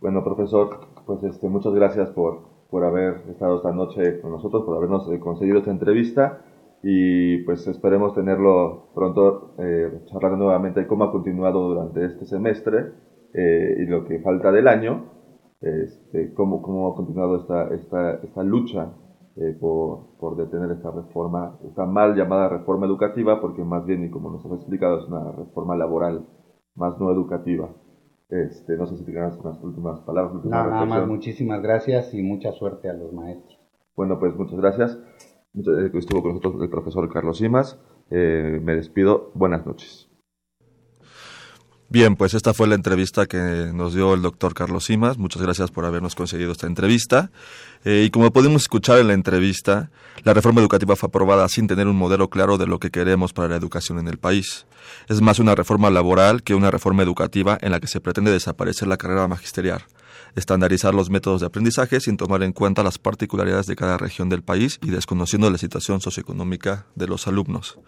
[0.00, 4.76] Bueno, profesor, pues este, muchas gracias por, por haber estado esta noche con nosotros, por
[4.76, 6.42] habernos eh, conseguido esta entrevista
[6.86, 12.92] y pues esperemos tenerlo pronto, eh, charlar nuevamente cómo ha continuado durante este semestre
[13.32, 15.14] eh, y lo que falta del año
[15.64, 18.92] este, cómo, cómo ha continuado esta, esta, esta lucha
[19.36, 24.10] eh, por, por, detener esta reforma, esta mal llamada reforma educativa, porque más bien, y
[24.10, 26.26] como nos has explicado, es una reforma laboral,
[26.74, 27.74] más no educativa.
[28.28, 30.44] Este, no sé si tienes unas últimas palabras.
[30.44, 33.58] nada más, muchísimas gracias y mucha suerte a los maestros.
[33.96, 34.98] Bueno, pues muchas gracias.
[35.54, 37.78] Estuvo con nosotros el profesor Carlos Simas.
[38.10, 39.30] Eh, me despido.
[39.34, 40.08] Buenas noches.
[41.88, 45.16] Bien, pues esta fue la entrevista que nos dio el doctor Carlos Simas.
[45.16, 47.30] Muchas gracias por habernos conseguido esta entrevista.
[47.84, 49.92] Eh, y como podemos escuchar en la entrevista,
[50.24, 53.48] la reforma educativa fue aprobada sin tener un modelo claro de lo que queremos para
[53.48, 54.66] la educación en el país.
[55.08, 58.88] Es más una reforma laboral que una reforma educativa en la que se pretende desaparecer
[58.88, 59.84] la carrera magisterial
[60.34, 64.42] estandarizar los métodos de aprendizaje sin tomar en cuenta las particularidades de cada región del
[64.42, 67.78] país y desconociendo la situación socioeconómica de los alumnos.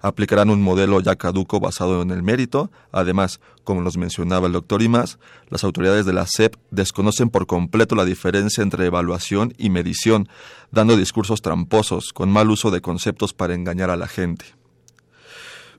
[0.00, 2.70] Aplicarán un modelo ya caduco basado en el mérito.
[2.90, 7.94] Además, como nos mencionaba el doctor Imas, las autoridades de la SEP desconocen por completo
[7.94, 10.28] la diferencia entre evaluación y medición,
[10.70, 14.44] dando discursos tramposos, con mal uso de conceptos para engañar a la gente.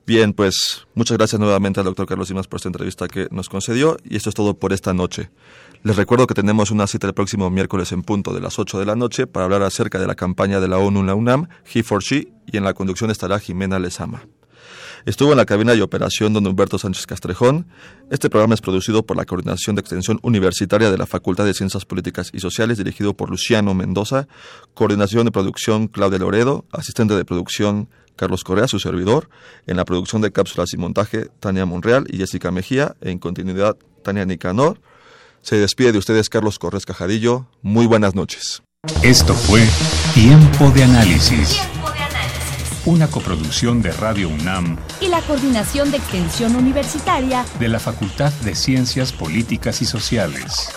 [0.06, 3.96] Bien, pues muchas gracias nuevamente al doctor Carlos Simas por esta entrevista que nos concedió
[4.04, 5.30] y esto es todo por esta noche.
[5.84, 8.86] Les recuerdo que tenemos una cita el próximo miércoles en punto de las 8 de
[8.86, 11.82] la noche para hablar acerca de la campaña de la ONU en la UNAM, He
[11.82, 14.26] for She, y en la conducción estará Jimena Lezama.
[15.04, 17.66] Estuvo en la cabina de operación don Humberto Sánchez Castrejón.
[18.10, 21.84] Este programa es producido por la Coordinación de Extensión Universitaria de la Facultad de Ciencias
[21.84, 24.26] Políticas y Sociales, dirigido por Luciano Mendoza.
[24.72, 26.64] Coordinación de producción Claudia Loredo.
[26.72, 29.28] Asistente de producción Carlos Correa, su servidor,
[29.66, 34.24] en la producción de cápsulas y montaje, Tania Monreal y Jessica Mejía, en continuidad, Tania
[34.24, 34.80] Nicanor.
[35.44, 37.46] Se despide de ustedes Carlos Corres Cajadillo.
[37.60, 38.62] Muy buenas noches.
[39.02, 39.60] Esto fue
[40.14, 41.60] Tiempo de Análisis.
[41.60, 42.86] Tiempo de Análisis.
[42.86, 48.54] Una coproducción de Radio UNAM y la Coordinación de Extensión Universitaria de la Facultad de
[48.54, 50.70] Ciencias Políticas y Sociales.